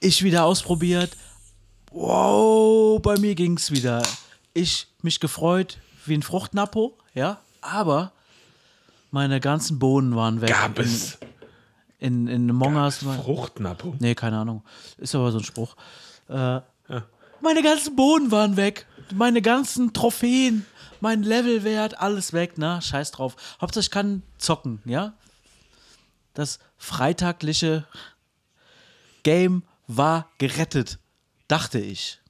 [0.00, 1.14] ich wieder ausprobiert.
[1.90, 4.02] Wow, bei mir ging's wieder.
[4.54, 5.76] Ich mich gefreut
[6.06, 8.12] wie ein Fruchtnappo, ja, aber
[9.10, 10.48] meine ganzen Bohnen waren weg.
[10.48, 11.28] gab es In,
[11.98, 12.98] in, in Among Us.
[12.98, 13.96] Fruchtnappo?
[13.98, 14.62] Nee, keine Ahnung.
[14.98, 15.76] Ist aber so ein Spruch.
[16.28, 16.60] Äh,
[17.40, 18.86] Meine ganzen Bohnen waren weg.
[19.12, 20.64] Meine ganzen Trophäen,
[21.00, 22.80] mein Levelwert, alles weg, ne?
[22.80, 23.36] Scheiß drauf.
[23.60, 25.14] Hauptsache ich kann zocken, ja?
[26.32, 27.86] Das freitagliche
[29.22, 30.98] Game war gerettet.
[31.48, 32.20] Dachte ich.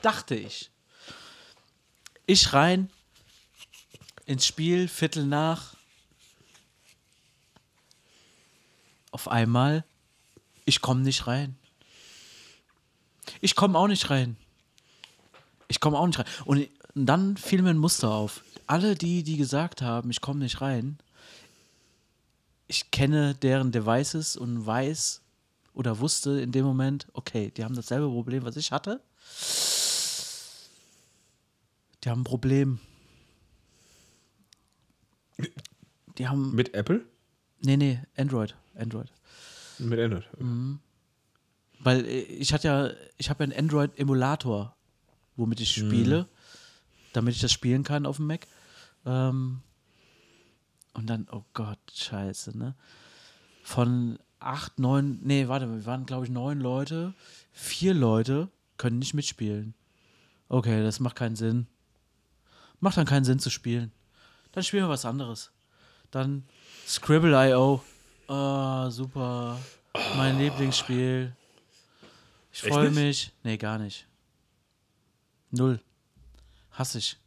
[0.00, 0.70] Dachte ich.
[2.26, 2.90] Ich rein
[4.24, 5.74] ins Spiel, Viertel nach.
[9.12, 9.84] Auf einmal,
[10.64, 11.56] ich komme nicht rein.
[13.40, 14.36] Ich komme auch nicht rein.
[15.68, 16.26] Ich komme auch nicht rein.
[16.44, 18.42] Und dann fiel mir ein Muster auf.
[18.66, 20.98] Alle die, die gesagt haben, ich komme nicht rein,
[22.66, 25.20] ich kenne deren Devices und weiß
[25.74, 29.02] oder wusste in dem Moment, okay, die haben dasselbe Problem, was ich hatte.
[32.02, 32.80] Die haben ein Problem.
[36.18, 36.54] Die haben.
[36.54, 37.04] Mit Apple?
[37.62, 38.54] Nee, nee, Android.
[38.76, 39.12] Android.
[39.78, 40.24] Mit Android.
[41.80, 44.76] Weil äh, ich hatte ja, ich habe ja einen Android-Emulator,
[45.36, 46.28] womit ich spiele,
[47.12, 48.46] damit ich das spielen kann auf dem Mac.
[49.04, 49.62] Ähm,
[50.94, 52.74] und dann, oh Gott, scheiße, ne?
[53.62, 57.14] Von acht, neun, nee, warte, wir waren, glaube ich, neun Leute.
[57.52, 59.74] Vier Leute können nicht mitspielen.
[60.48, 61.66] Okay, das macht keinen Sinn.
[62.80, 63.92] Macht dann keinen Sinn zu spielen.
[64.52, 65.52] Dann spielen wir was anderes.
[66.12, 66.44] Dann
[66.86, 67.82] Scribble.io.
[68.28, 69.58] Ah, super.
[70.16, 71.34] Mein Lieblingsspiel.
[72.52, 72.94] Ich Echt freue nicht?
[72.94, 73.32] mich.
[73.42, 74.06] Nee, gar nicht.
[75.50, 75.80] Null.
[76.72, 77.18] Hass ich.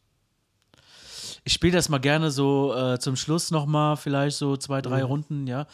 [1.44, 5.06] ich spiele das mal gerne so äh, zum Schluss nochmal, vielleicht so zwei, drei Mhm.
[5.06, 5.66] Runden, ja,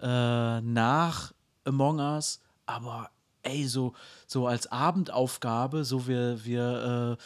[0.00, 1.32] äh, nach
[1.64, 2.40] Among Us.
[2.66, 3.10] Aber
[3.42, 3.94] ey, so,
[4.26, 7.24] so als Abendaufgabe, so wir, wir, äh,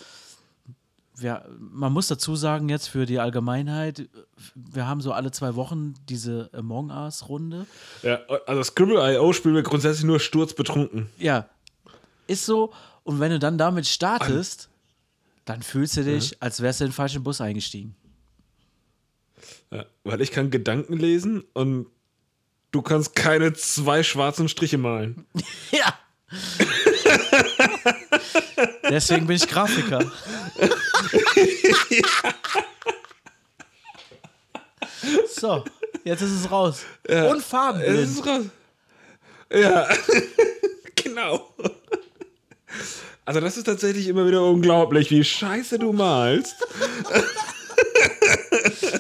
[1.21, 4.09] wir, man muss dazu sagen, jetzt für die Allgemeinheit,
[4.55, 7.67] wir haben so alle zwei Wochen diese Among Us-Runde.
[8.03, 11.09] Ja, also Scribble.io spielen wir grundsätzlich nur sturzbetrunken.
[11.19, 11.49] Ja,
[12.27, 12.73] ist so.
[13.05, 14.69] Und wenn du dann damit startest,
[15.45, 17.95] dann fühlst du dich, als wärst du in den falschen Bus eingestiegen.
[19.71, 21.87] Ja, weil ich kann Gedanken lesen und
[22.71, 25.27] du kannst keine zwei schwarzen Striche malen.
[25.71, 25.95] Ja.
[28.91, 30.05] Deswegen bin ich Grafiker.
[35.29, 35.65] So,
[36.05, 36.85] jetzt ist es raus.
[37.07, 37.99] Und Es farbenblind.
[37.99, 38.45] ist raus.
[39.53, 39.89] Ja,
[40.95, 41.55] genau.
[43.25, 46.57] Also das ist tatsächlich immer wieder unglaublich, wie scheiße du malst.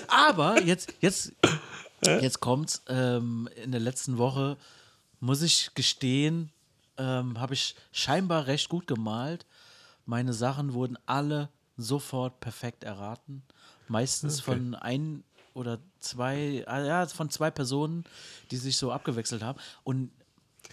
[0.08, 1.32] Aber jetzt, jetzt,
[2.02, 2.82] jetzt kommt's.
[2.88, 4.56] Ähm, in der letzten Woche
[5.20, 6.50] muss ich gestehen,
[6.98, 9.44] ähm, habe ich scheinbar recht gut gemalt.
[10.06, 13.42] Meine Sachen wurden alle sofort perfekt erraten.
[13.86, 15.24] Meistens von ein
[15.54, 18.04] oder zwei, ah ja, von zwei Personen,
[18.50, 19.58] die sich so abgewechselt haben.
[19.84, 20.10] Und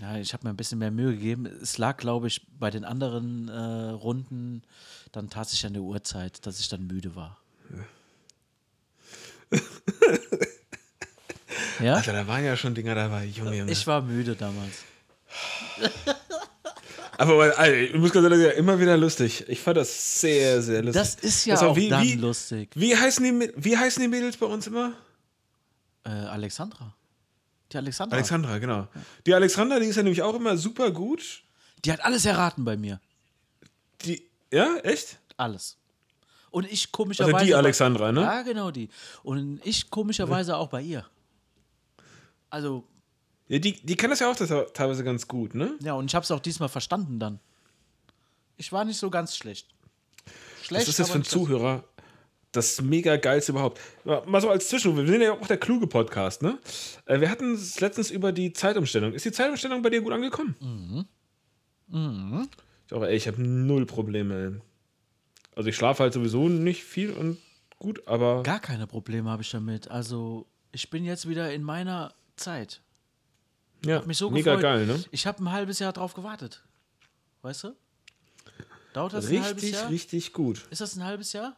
[0.01, 1.45] ja, ich habe mir ein bisschen mehr Mühe gegeben.
[1.45, 4.63] Es lag, glaube ich, bei den anderen äh, Runden
[5.13, 7.37] dann tatsächlich an der Uhrzeit, dass ich dann müde war.
[11.79, 11.95] ja?
[11.95, 13.71] Alter, da waren ja schon Dinger dabei, Junge, Junge.
[13.71, 14.83] Ich war müde damals.
[17.17, 19.45] Aber weil, Alter, ich muss ganz ehrlich sagen, immer wieder lustig.
[19.47, 21.01] Ich fand das sehr, sehr lustig.
[21.01, 22.69] Das ist ja Das auch dann lustig.
[22.75, 24.93] Wie heißen, die, wie heißen die Mädels bei uns immer?
[26.03, 26.93] Äh, Alexandra.
[27.71, 28.15] Die Alexandra.
[28.15, 28.87] Alexandra, genau.
[29.25, 31.43] Die Alexandra, die ist ja nämlich auch immer super gut.
[31.83, 32.99] Die hat alles erraten bei mir.
[34.03, 35.17] Die, ja, echt?
[35.37, 35.77] Alles.
[36.51, 37.35] Und ich komischerweise.
[37.35, 38.21] Also die bei- Alexandra, ne?
[38.21, 38.89] Ja, genau die.
[39.23, 41.05] Und ich komischerweise auch bei ihr.
[42.49, 42.85] Also,
[43.47, 45.75] Ja, die, die kann das ja auch das, teilweise ganz gut, ne?
[45.81, 47.39] ja, und ich habe es auch diesmal verstanden dann.
[48.57, 49.67] Ich war nicht so ganz schlecht.
[50.63, 50.83] Schlecht.
[50.83, 51.83] Das ist jetzt aber für das- Zuhörer
[52.51, 53.81] das mega geilste überhaupt.
[54.05, 56.57] Mal so als Zwischen, wir sind ja auch der kluge Podcast, ne?
[57.05, 59.11] Äh, Wir hatten es letztens über die Zeitumstellung.
[59.13, 60.55] Ist die Zeitumstellung bei dir gut angekommen?
[61.89, 62.47] Mhm.
[62.81, 64.61] Ich glaube, ey, ich habe null Probleme.
[65.55, 67.37] Also ich schlafe halt sowieso nicht viel und
[67.77, 69.89] gut, aber Gar keine Probleme habe ich damit.
[69.91, 72.81] Also, ich bin jetzt wieder in meiner Zeit.
[73.85, 74.61] Ja, Mich so mega gefreut.
[74.61, 75.03] geil, ne?
[75.11, 76.63] Ich habe ein halbes Jahr drauf gewartet.
[77.41, 77.75] Weißt du?
[78.93, 79.89] Dauert das ein halbes Richtig, Jahr?
[79.89, 80.65] richtig gut.
[80.69, 81.55] Ist das ein halbes Jahr?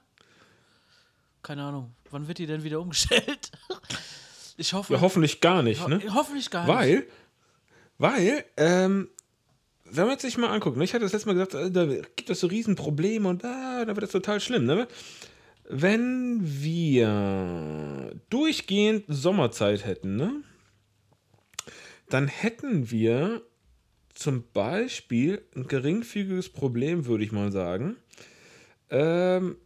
[1.44, 1.94] Keine Ahnung.
[2.12, 3.52] Wann wird die denn wieder umgestellt?
[4.60, 4.92] Ich hoffe.
[4.92, 6.02] Ja, hoffentlich gar nicht, ne?
[6.04, 6.76] ho hoffentlich gar nicht.
[6.76, 7.08] Weil,
[8.00, 9.08] weil, ähm,
[9.86, 12.28] wenn man sich mal anguckt, ne, ich hatte das letzte Mal gesagt, äh, da gibt
[12.32, 14.88] es so Riesenprobleme und ah, da wird das total schlimm, ne?
[15.70, 20.42] Wenn wir durchgehend Sommerzeit hätten, ne?
[22.10, 23.42] Dann hätten wir
[24.14, 27.98] zum Beispiel ein geringfügiges Problem, würde ich mal sagen.
[28.90, 29.58] Ähm,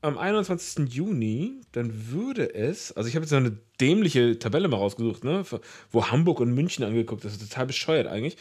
[0.00, 0.88] am 21.
[0.92, 5.44] Juni, dann würde es, also ich habe jetzt so eine dämliche Tabelle mal rausgesucht, ne,
[5.90, 8.36] wo Hamburg und München angeguckt, das ist total bescheuert eigentlich,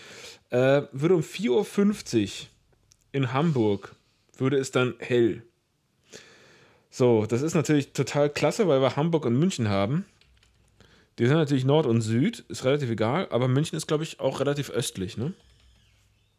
[0.52, 2.48] äh, würde um 4.50 Uhr
[3.12, 3.96] in Hamburg,
[4.38, 5.42] würde es dann hell.
[6.92, 10.06] So, das ist natürlich total klasse, weil wir Hamburg und München haben.
[11.18, 14.40] Die sind natürlich Nord und Süd, ist relativ egal, aber München ist, glaube ich, auch
[14.42, 15.34] relativ östlich, ne?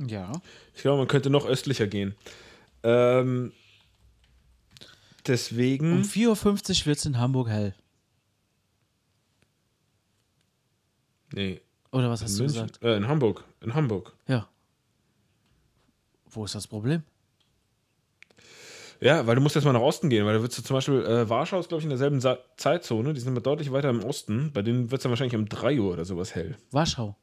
[0.07, 0.33] Ja.
[0.75, 2.15] Ich glaube, man könnte noch östlicher gehen.
[2.83, 3.53] Ähm,
[5.27, 5.93] deswegen.
[5.95, 6.29] Um 4.50
[6.83, 7.75] Uhr wird es in Hamburg hell.
[11.33, 11.61] nee,
[11.93, 12.67] Oder was hast in du München.
[12.67, 12.83] gesagt?
[12.85, 13.45] Äh, in Hamburg.
[13.63, 14.13] In Hamburg.
[14.29, 14.49] Ja.
[16.31, 17.03] Wo ist das Problem?
[19.01, 21.05] Ja, weil du musst jetzt mal nach Osten gehen, weil da wird du zum Beispiel,
[21.05, 24.03] äh, Warschau ist, glaube ich, in derselben Sa Zeitzone, die sind aber deutlich weiter im
[24.05, 24.53] Osten.
[24.53, 26.57] Bei denen wird es dann wahrscheinlich um 3 Uhr oder sowas hell.
[26.71, 27.17] Warschau.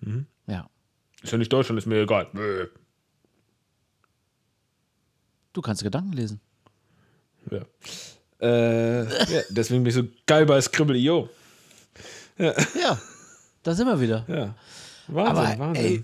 [0.00, 0.26] Mhm.
[0.46, 0.68] Ja.
[1.22, 2.28] Ist ja nicht Deutschland, ist mir egal.
[2.32, 2.66] Bäh.
[5.52, 6.40] Du kannst Gedanken lesen.
[7.50, 7.60] Ja.
[8.40, 11.28] Äh, ja, deswegen bin ich so geil bei Scribble.io.
[12.38, 12.98] Ja.
[13.62, 14.24] Da sind wir wieder.
[14.28, 14.54] Ja.
[15.08, 15.84] Wahnsinn, Aber, Wahnsinn.
[15.84, 16.02] ey,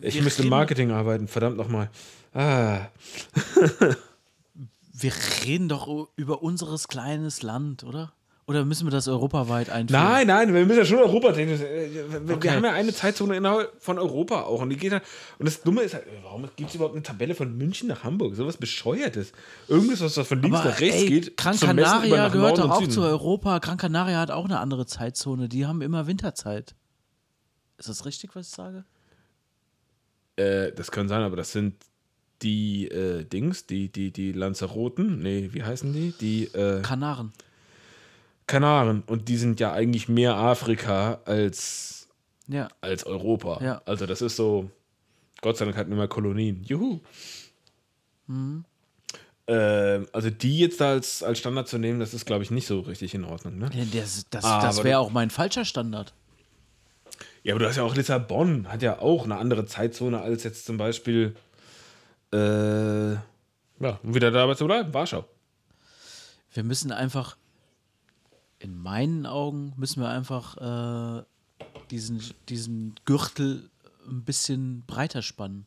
[0.00, 1.90] ich müsste im Marketing arbeiten, verdammt nochmal.
[2.38, 2.88] Ah.
[4.92, 5.12] Wir
[5.44, 8.12] reden doch über unseres kleines Land, oder?
[8.46, 10.02] Oder müssen wir das europaweit einführen?
[10.02, 11.58] Nein, nein, wir müssen ja schon Europa denken.
[11.58, 12.50] Wir, Okay.
[12.50, 14.62] haben ja eine Zeitzone innerhalb von Europa auch.
[14.62, 15.02] Und die geht dann,
[15.38, 18.36] und das Dumme ist halt, warum gibt es überhaupt eine Tabelle von München nach Hamburg?
[18.36, 19.32] So was Bescheuertes.
[19.66, 21.36] Irgendwas, was von links Aber nach rechts ey, geht.
[21.36, 23.58] Gran Canaria gehört Norden doch auch zu Europa.
[23.58, 25.48] Gran Canaria hat auch eine andere Zeitzone.
[25.48, 26.74] Die haben immer Winterzeit.
[27.76, 28.84] Ist das richtig, was ich sage?
[30.36, 31.74] Äh, das kann sein, aber das sind
[32.42, 36.12] die äh, Dings, die, die, die Lanzaroten, nee, wie heißen die?
[36.20, 37.32] Die äh, Kanaren.
[38.46, 39.02] Kanaren.
[39.06, 42.08] Und die sind ja eigentlich mehr Afrika als,
[42.46, 42.68] Ja.
[42.80, 43.62] als Europa.
[43.62, 43.82] Ja.
[43.84, 44.70] Also das ist so,
[45.42, 46.62] Gott sei Dank hatten wir mal Kolonien.
[46.64, 47.00] Juhu.
[49.46, 52.66] Ähm, also die jetzt da als, als Standard zu nehmen, das ist, glaube ich, nicht
[52.66, 53.58] so richtig in Ordnung.
[53.58, 53.70] Ne?
[53.72, 56.12] Ja, Das, das, Aber das wäre auch mein falscher Standard.
[57.42, 60.66] Ja, aber du hast ja auch Lissabon, hat ja auch eine andere Zeitzone als jetzt
[60.66, 61.34] zum Beispiel,
[62.32, 65.24] äh, ja, um wieder dabei zu bleiben, Warschau.
[66.52, 67.36] Wir müssen einfach,
[68.58, 71.24] in meinen Augen, müssen wir einfach äh,
[71.90, 73.70] diesen, diesen Gürtel
[74.08, 75.66] ein bisschen breiter spannen.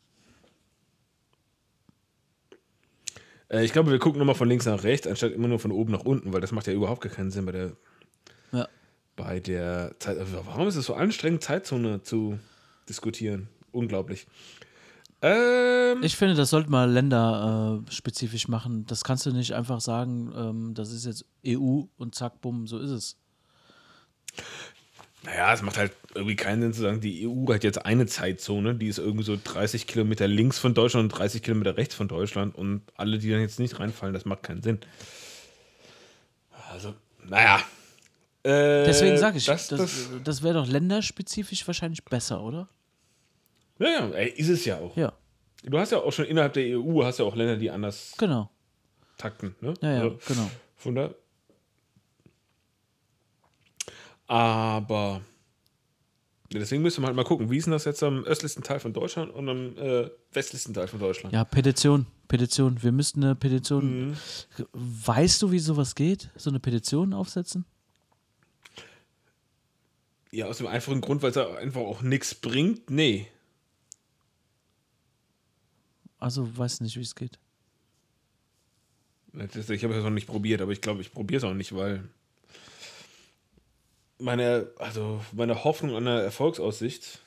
[3.49, 5.91] Äh, ich glaube, wir gucken nochmal von links nach rechts, anstatt immer nur von oben
[5.91, 7.72] nach unten, weil das macht ja überhaupt gar keinen Sinn bei der,
[8.51, 8.68] Ja.
[9.16, 10.18] bei der Zeit.
[10.45, 12.39] Warum ist es so anstrengend, Zeitzone zu
[12.89, 13.47] diskutieren?
[13.72, 14.28] Unglaublich.
[15.22, 18.86] Ähm, Ich finde, das sollte mal länderspezifisch machen.
[18.88, 22.80] Das kannst du nicht einfach sagen, ähm, das ist jetzt EU und zack, bumm, so
[22.80, 23.17] ist es.
[25.24, 28.76] naja, es macht halt irgendwie keinen Sinn zu sagen, die EU hat jetzt eine Zeitzone,
[28.76, 32.55] die ist irgendwie so 30 Kilometer links von Deutschland und 30 Kilometer rechts von Deutschland
[32.55, 34.80] und alle, die dann jetzt nicht reinfallen, das macht keinen Sinn.
[36.72, 37.57] Also, naja.
[38.43, 42.67] Äh, Deswegen sage ich, das, das, das, das, wäre doch länderspezifisch wahrscheinlich besser, oder?
[43.82, 44.96] Ja, ja, ey, ist es ja auch.
[44.96, 45.14] Ja,
[45.64, 48.50] Du hast ja auch schon innerhalb der EU, hast ja auch Länder, die anders genau.
[49.18, 49.56] takten.
[49.62, 49.74] Ne?
[49.82, 50.52] Ja, ja, Also, genau.
[50.76, 51.14] Von da.
[54.26, 55.22] Aber
[56.52, 58.94] deswegen müssen wir halt mal gucken, wie ist denn das jetzt am östlichsten Teil von
[58.94, 61.34] Deutschland und am äh, westlichsten Teil von Deutschland?
[61.34, 62.82] Ja, Petition, Petition.
[62.82, 64.18] Wir müssten eine Petition.
[64.74, 66.30] Weißt du, wie sowas geht?
[66.36, 67.66] So eine Petition aufsetzen?
[70.32, 72.90] Ja, aus dem einfachen Grund, weil es einfach auch nichts bringt.
[72.90, 73.28] Nee.
[76.22, 77.38] Also, weiß nicht, wie es geht.
[79.34, 82.07] Ich habe es noch nicht probiert, aber ich glaube, ich probiere es auch nicht, weil
[84.19, 87.19] meine, also meine Hoffnung an der Erfolgsaussicht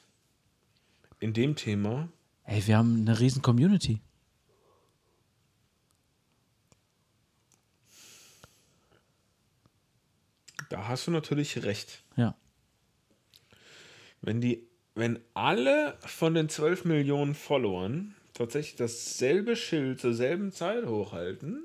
[1.21, 2.09] in dem Thema
[2.45, 4.01] Ey, wir haben eine riesen Community.
[10.69, 12.03] Da hast du natürlich recht.
[12.17, 12.37] Ja.
[14.21, 20.85] Wenn die, wenn alle von den 12 Millionen Followern tatsächlich dasselbe Schild zur selben Zeit
[20.87, 21.65] hochhalten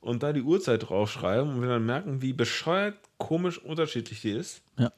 [0.00, 4.62] und da die Uhrzeit draufschreiben und wir dann merken, wie bescheuert, komisch unterschiedlich die ist,
[4.78, 4.92] Ja.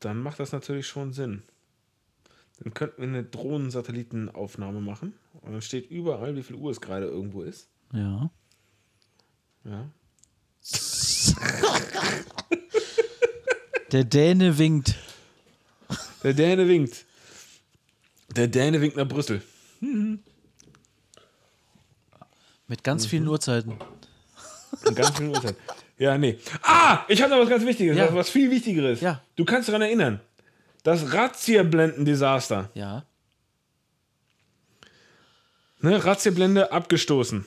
[0.00, 1.42] dann macht das natürlich schon Sinn.
[2.60, 7.06] Dann könnten wir eine Drohnensatellitenaufnahme machen und dann steht überall, wie viel Uhr es gerade
[7.06, 7.68] irgendwo ist.
[7.92, 8.30] Ja.
[9.64, 9.90] Ja.
[13.92, 14.94] Der Däne winkt.
[16.22, 17.04] Der Däne winkt.
[18.36, 19.42] Der Däne winkt nach Brüssel.
[22.68, 23.74] Mit ganz vielen Uhrzeiten.
[24.86, 25.56] In ganz vielen Uhrzeiten.
[25.98, 26.38] Ja, nee.
[26.62, 28.14] Ah, ich habe noch was ganz Wichtiges, Ja.
[28.14, 29.00] was, viel Wichtigeres.
[29.00, 29.20] Ja.
[29.36, 30.20] Du kannst daran erinnern.
[30.82, 32.70] Das Razzia-Blenden-Desaster.
[32.74, 33.04] Ja.
[35.80, 37.44] Ne, Razzia-Blende abgestoßen.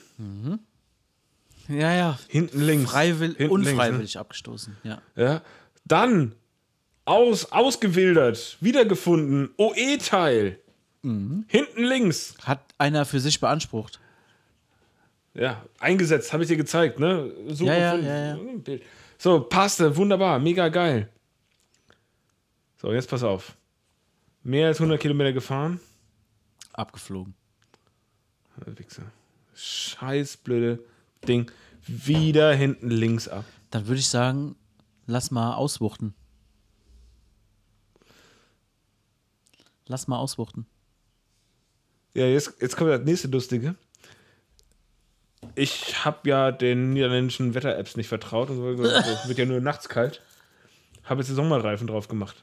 [1.68, 2.18] Ja, ja.
[2.28, 2.90] Hinten links.
[2.90, 3.72] Freiwillig, Hinten links, ne?
[3.72, 4.76] unfreiwillig abgestoßen.
[4.84, 5.02] Ja.
[5.16, 5.42] Ja.
[5.84, 6.34] Dann
[7.04, 10.60] aus, ausgewildert, wiedergefunden, OE-Teil.
[11.06, 11.44] Mhm.
[11.46, 12.34] Hinten links.
[12.42, 14.00] Hat einer für sich beansprucht.
[15.34, 17.30] Ja, eingesetzt, habe ich dir gezeigt, ne?
[17.48, 18.36] Super Ja, ja, ja,
[18.66, 18.78] ja.
[19.16, 21.08] So, passte, wunderbar, mega geil.
[22.82, 23.56] So, jetzt pass auf.
[24.42, 25.78] Mehr als 100 Kilometer gefahren.
[26.72, 27.34] Abgeflogen.
[28.64, 29.04] Wichser.
[29.54, 30.80] Scheiß blöde
[31.28, 31.50] Ding.
[31.86, 33.44] Wieder hinten links ab.
[33.70, 34.56] Dann würde ich sagen,
[35.06, 36.14] lass mal auswuchten.
[39.86, 40.66] Lass mal auswuchten.
[42.16, 43.74] Ja, jetzt, jetzt kommt das nächste Lustige.
[45.54, 49.90] Ich habe ja den niederländischen Wetter-Apps nicht vertraut und so es wird ja nur nachts
[49.90, 50.22] kalt.
[51.04, 52.42] Habe jetzt die Sommerreifen drauf gemacht.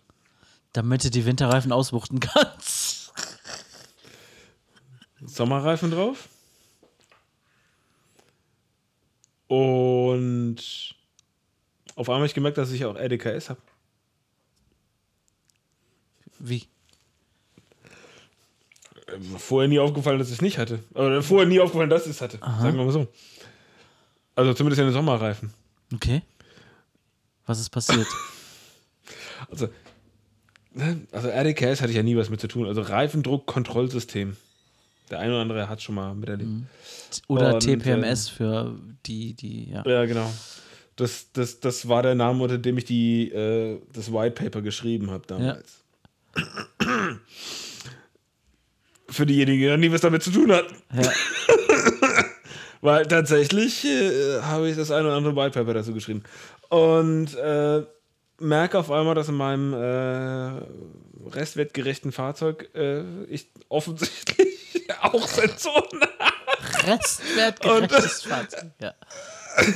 [0.73, 3.13] Damit du die Winterreifen auswuchten kannst.
[5.25, 6.29] Sommerreifen drauf.
[9.47, 10.95] Und
[11.95, 13.61] auf einmal habe ich gemerkt, dass ich auch RDKS habe.
[16.37, 16.67] Wie?
[19.37, 20.79] Vorher nie aufgefallen, dass ich es nicht hatte.
[20.93, 22.37] Oder vorher nie aufgefallen, dass ich es hatte.
[22.39, 23.07] Sagen wir mal so.
[24.35, 25.53] Also zumindest in den Sommerreifen.
[25.93, 26.21] Okay.
[27.45, 28.07] Was ist passiert?
[29.51, 29.67] Also,
[30.73, 32.65] ne, also RDKS hatte ich ja nie was mit zu tun.
[32.65, 34.37] Also Reifendruckkontrollsystem.
[35.11, 36.49] Der eine oder andere hat schon mal miterlebt.
[37.27, 38.73] Oder Und, TPMS für
[39.05, 39.83] die, die, ja.
[39.85, 40.31] Ja, genau.
[40.95, 45.11] Das, das, das war der Name, unter dem ich die, äh, das White Paper geschrieben
[45.11, 45.83] habe damals.
[49.13, 50.75] Für diejenigen, die was damit zu tun hatten.
[50.93, 51.09] Ja.
[52.81, 56.23] Weil tatsächlich äh, habe ich das eine oder andere White Paper dazu geschrieben.
[56.69, 57.83] Und äh,
[58.39, 66.01] merke auf einmal, dass in meinem äh, restwertgerechten Fahrzeug äh, ich offensichtlich auch Sensoren
[66.85, 68.71] Restwertgerechtes Fahrzeug.
[68.81, 68.93] Ja.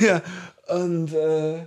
[0.00, 0.22] ja,
[0.66, 1.66] und äh,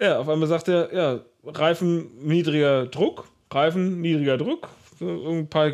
[0.00, 4.68] ja, auf einmal sagt er, ja, Reifen niedriger Druck, Reifen niedriger Druck.
[4.98, 5.70] So, Ein paar,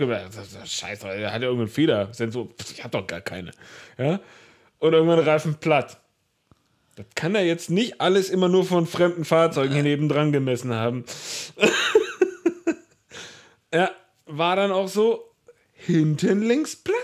[0.64, 2.12] Scheiße, er hat ja irgendeinen Fehler.
[2.12, 3.52] Sensor, ich hab doch gar keine.
[3.98, 4.20] Ja?
[4.78, 5.98] Und irgendwann Reifen platt.
[6.96, 11.04] Das kann er jetzt nicht alles immer nur von fremden Fahrzeugen hier nebendran gemessen haben.
[13.74, 13.90] ja,
[14.26, 15.30] war dann auch so
[15.72, 16.96] hinten links platt.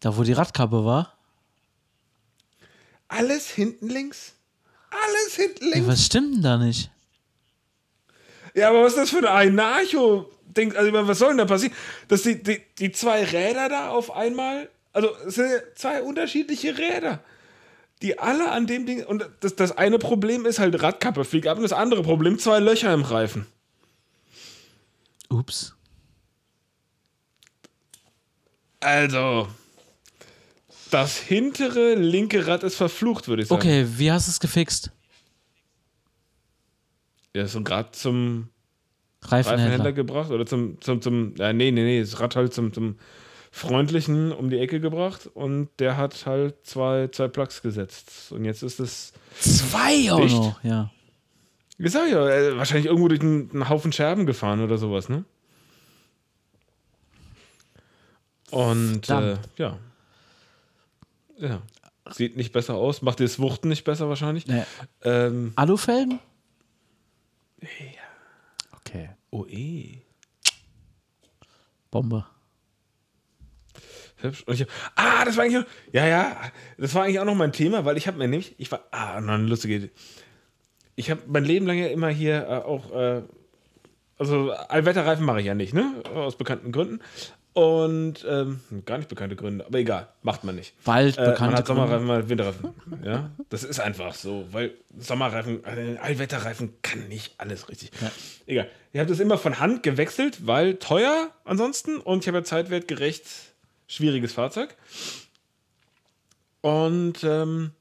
[0.00, 1.16] Da, wo die Radkappe war.
[3.08, 4.34] Alles hinten links.
[4.90, 5.78] Alles hinten links.
[5.78, 6.90] Ja, was stimmt denn da nicht?
[8.54, 9.54] Ja, aber was ist das für ein
[10.50, 10.76] Anarcho-Ding?
[10.76, 11.74] Also, was soll denn da passieren?
[12.08, 16.76] Dass die, die, die zwei Räder da auf einmal, also es sind ja zwei unterschiedliche
[16.76, 17.22] Räder,
[18.02, 21.56] die alle an dem Ding, und das, das eine Problem ist halt Radkappe fliegt ab
[21.56, 23.46] und das andere Problem, zwei Löcher im Reifen.
[25.28, 25.74] Ups.
[28.80, 29.48] Also,
[30.90, 33.60] das hintere linke Rad ist verflucht, würde ich sagen.
[33.60, 34.90] Okay, wie hast du es gefixt?
[37.34, 38.48] Ja, so ein Rad zum
[39.22, 39.92] Reifenhändler Reifenhändler.
[39.92, 42.96] gebracht oder zum, zum, zum, ja, nee, nee, nee, das Rad halt zum, zum
[43.52, 48.32] Freundlichen um die Ecke gebracht und der hat halt zwei, zwei Plugs gesetzt.
[48.32, 50.34] Und jetzt ist es, Zwei auch Dicht.
[50.36, 50.90] noch, ja.
[51.78, 55.24] ich sag ja, äh, wahrscheinlich irgendwo durch einen, einen Haufen Scherben gefahren oder sowas, ne?
[58.50, 59.78] Und äh, ja.
[61.38, 61.62] Ja.
[62.10, 64.46] Sieht nicht besser aus, macht das Wuchten nicht besser wahrscheinlich.
[64.46, 64.62] Nee.
[65.02, 66.18] Ähm, Alufelgen?
[67.60, 67.68] Ja.
[69.30, 70.02] Oh eh.
[71.90, 72.26] Bombe.
[74.16, 74.42] Hübsch.
[74.46, 74.66] Und ich,
[74.96, 76.36] ah, das war eigentlich, ja, ja,
[76.78, 79.20] das war eigentlich auch noch mein Thema, weil ich habe mir nämlich, ich war, ah,
[79.20, 79.90] noch eine lustige Idee.
[80.96, 83.22] Ich habe mein Leben lang ja immer hier äh, auch, äh,
[84.18, 87.00] also Allwetterreifen mache ich ja nicht, ne, aus bekannten Gründen.
[87.52, 90.72] Und ähm, gar nicht bekannte Gründe, aber egal, macht man nicht.
[90.84, 92.70] Bald Äh, man bekannte hat Sommerreifen, mal Winterreifen.
[93.04, 97.90] ja, das ist einfach so, weil Sommerreifen, also Allwetterreifen kann nicht alles richtig.
[98.46, 98.68] Egal.
[98.92, 103.24] Ich habe das immer von Hand gewechselt, weil teuer ansonsten und ich habe ja zeitwertgerecht
[103.88, 104.76] schwieriges Fahrzeug.
[106.60, 107.72] Und ähm,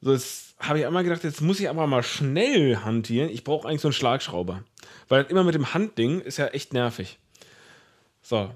[0.00, 3.30] so das habe ich einmal gedacht, jetzt muss ich aber mal schnell hantieren.
[3.30, 4.64] Ich brauche eigentlich so einen Schlagschrauber.
[5.08, 7.18] Weil immer mit dem Handding ist ja echt nervig.
[8.22, 8.50] So.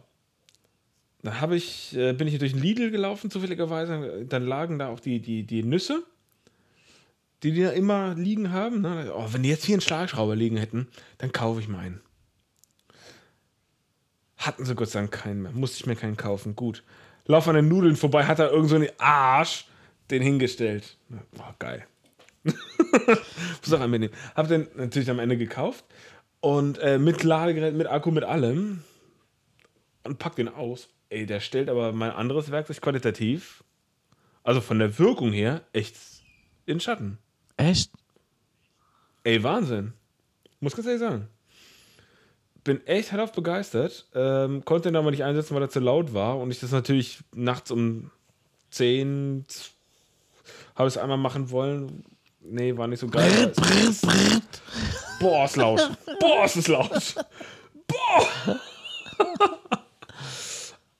[1.23, 4.25] Dann habe ich, äh, bin ich durch Lidl gelaufen, zufälligerweise.
[4.29, 6.03] Dann lagen da auch die, die, die Nüsse,
[7.43, 8.81] die die da immer liegen haben.
[8.81, 9.13] Ne?
[9.15, 12.01] Oh, wenn die jetzt hier einen Schlagschrauber liegen hätten, dann kaufe ich mal einen.
[14.37, 15.53] Hatten sie Gott sei Dank keinen mehr.
[15.53, 16.57] Musste ich mir keinen kaufen.
[16.57, 16.83] Gut.
[17.27, 19.67] Lauf an den Nudeln vorbei, hat da irgend so einen Arsch
[20.11, 20.97] den hingestellt.
[21.37, 21.87] Boah, geil.
[22.45, 24.15] Muss auch einmal nehmen.
[24.35, 25.85] Hab den natürlich am Ende gekauft.
[26.41, 28.83] Und äh, mit Ladegerät, mit Akku, mit allem.
[30.03, 30.89] Und pack den aus.
[31.13, 33.63] Ey, der stellt aber mein anderes Werkzeug qualitativ,
[34.45, 35.95] also von der Wirkung her, echt
[36.65, 37.19] in Schatten.
[37.59, 37.93] Echt?
[39.23, 39.93] Ey, Wahnsinn.
[40.61, 41.29] Muss ganz ehrlich sagen.
[42.65, 44.07] Bin echt hellauf begeistert.
[44.15, 46.39] Ähm, konnte ihn aber nicht einsetzen, weil er zu laut war.
[46.39, 48.11] Und ich das natürlich nachts um
[48.71, 49.45] 10
[50.77, 52.05] habe ich es einmal machen wollen.
[52.41, 53.53] Nee, war nicht so geil.
[55.21, 55.91] Boah, ist laut.
[56.19, 57.15] Boah, ist es laut.
[57.87, 58.61] Boah.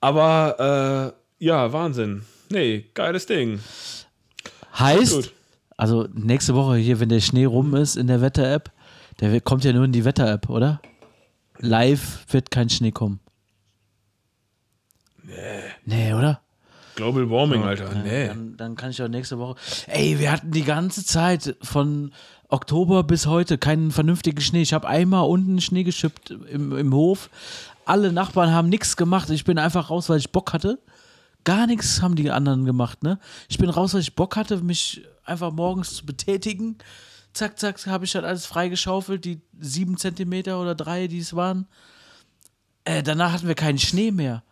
[0.03, 2.23] Aber äh, ja, Wahnsinn.
[2.49, 3.61] Nee, geiles Ding.
[4.77, 5.31] Heißt,
[5.77, 8.69] also nächste Woche hier, wenn der Schnee rum ist in der Wetter-App,
[9.21, 10.81] der kommt ja nur in die Wetter-App, oder?
[11.59, 13.21] Live wird kein Schnee kommen.
[15.23, 15.33] Nee.
[15.85, 16.41] Nee, oder?
[16.95, 17.89] Global Warming, Alter.
[18.03, 18.27] Nee.
[18.27, 19.55] Dann, dann kann ich auch nächste Woche.
[19.87, 22.11] Ey, wir hatten die ganze Zeit von
[22.49, 24.61] Oktober bis heute keinen vernünftigen Schnee.
[24.61, 27.29] Ich habe einmal unten Schnee geschippt im, im Hof.
[27.85, 29.29] Alle Nachbarn haben nichts gemacht.
[29.29, 30.79] Ich bin einfach raus, weil ich Bock hatte.
[31.43, 33.19] Gar nichts haben die anderen gemacht, ne?
[33.49, 36.77] Ich bin raus, weil ich Bock hatte, mich einfach morgens zu betätigen.
[37.33, 41.67] Zack, zack, habe ich dann alles freigeschaufelt, die sieben Zentimeter oder drei, die es waren.
[42.85, 44.43] Äh, danach hatten wir keinen Schnee mehr.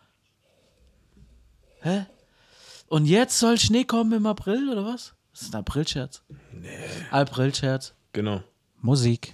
[1.81, 2.05] Hä?
[2.87, 5.13] Und jetzt soll Schnee kommen im April oder was?
[5.31, 6.23] Das ist ein Aprilscherz.
[6.51, 6.69] Nee.
[7.09, 7.93] Aprilscherz.
[8.11, 8.43] Genau.
[8.81, 9.33] Musik.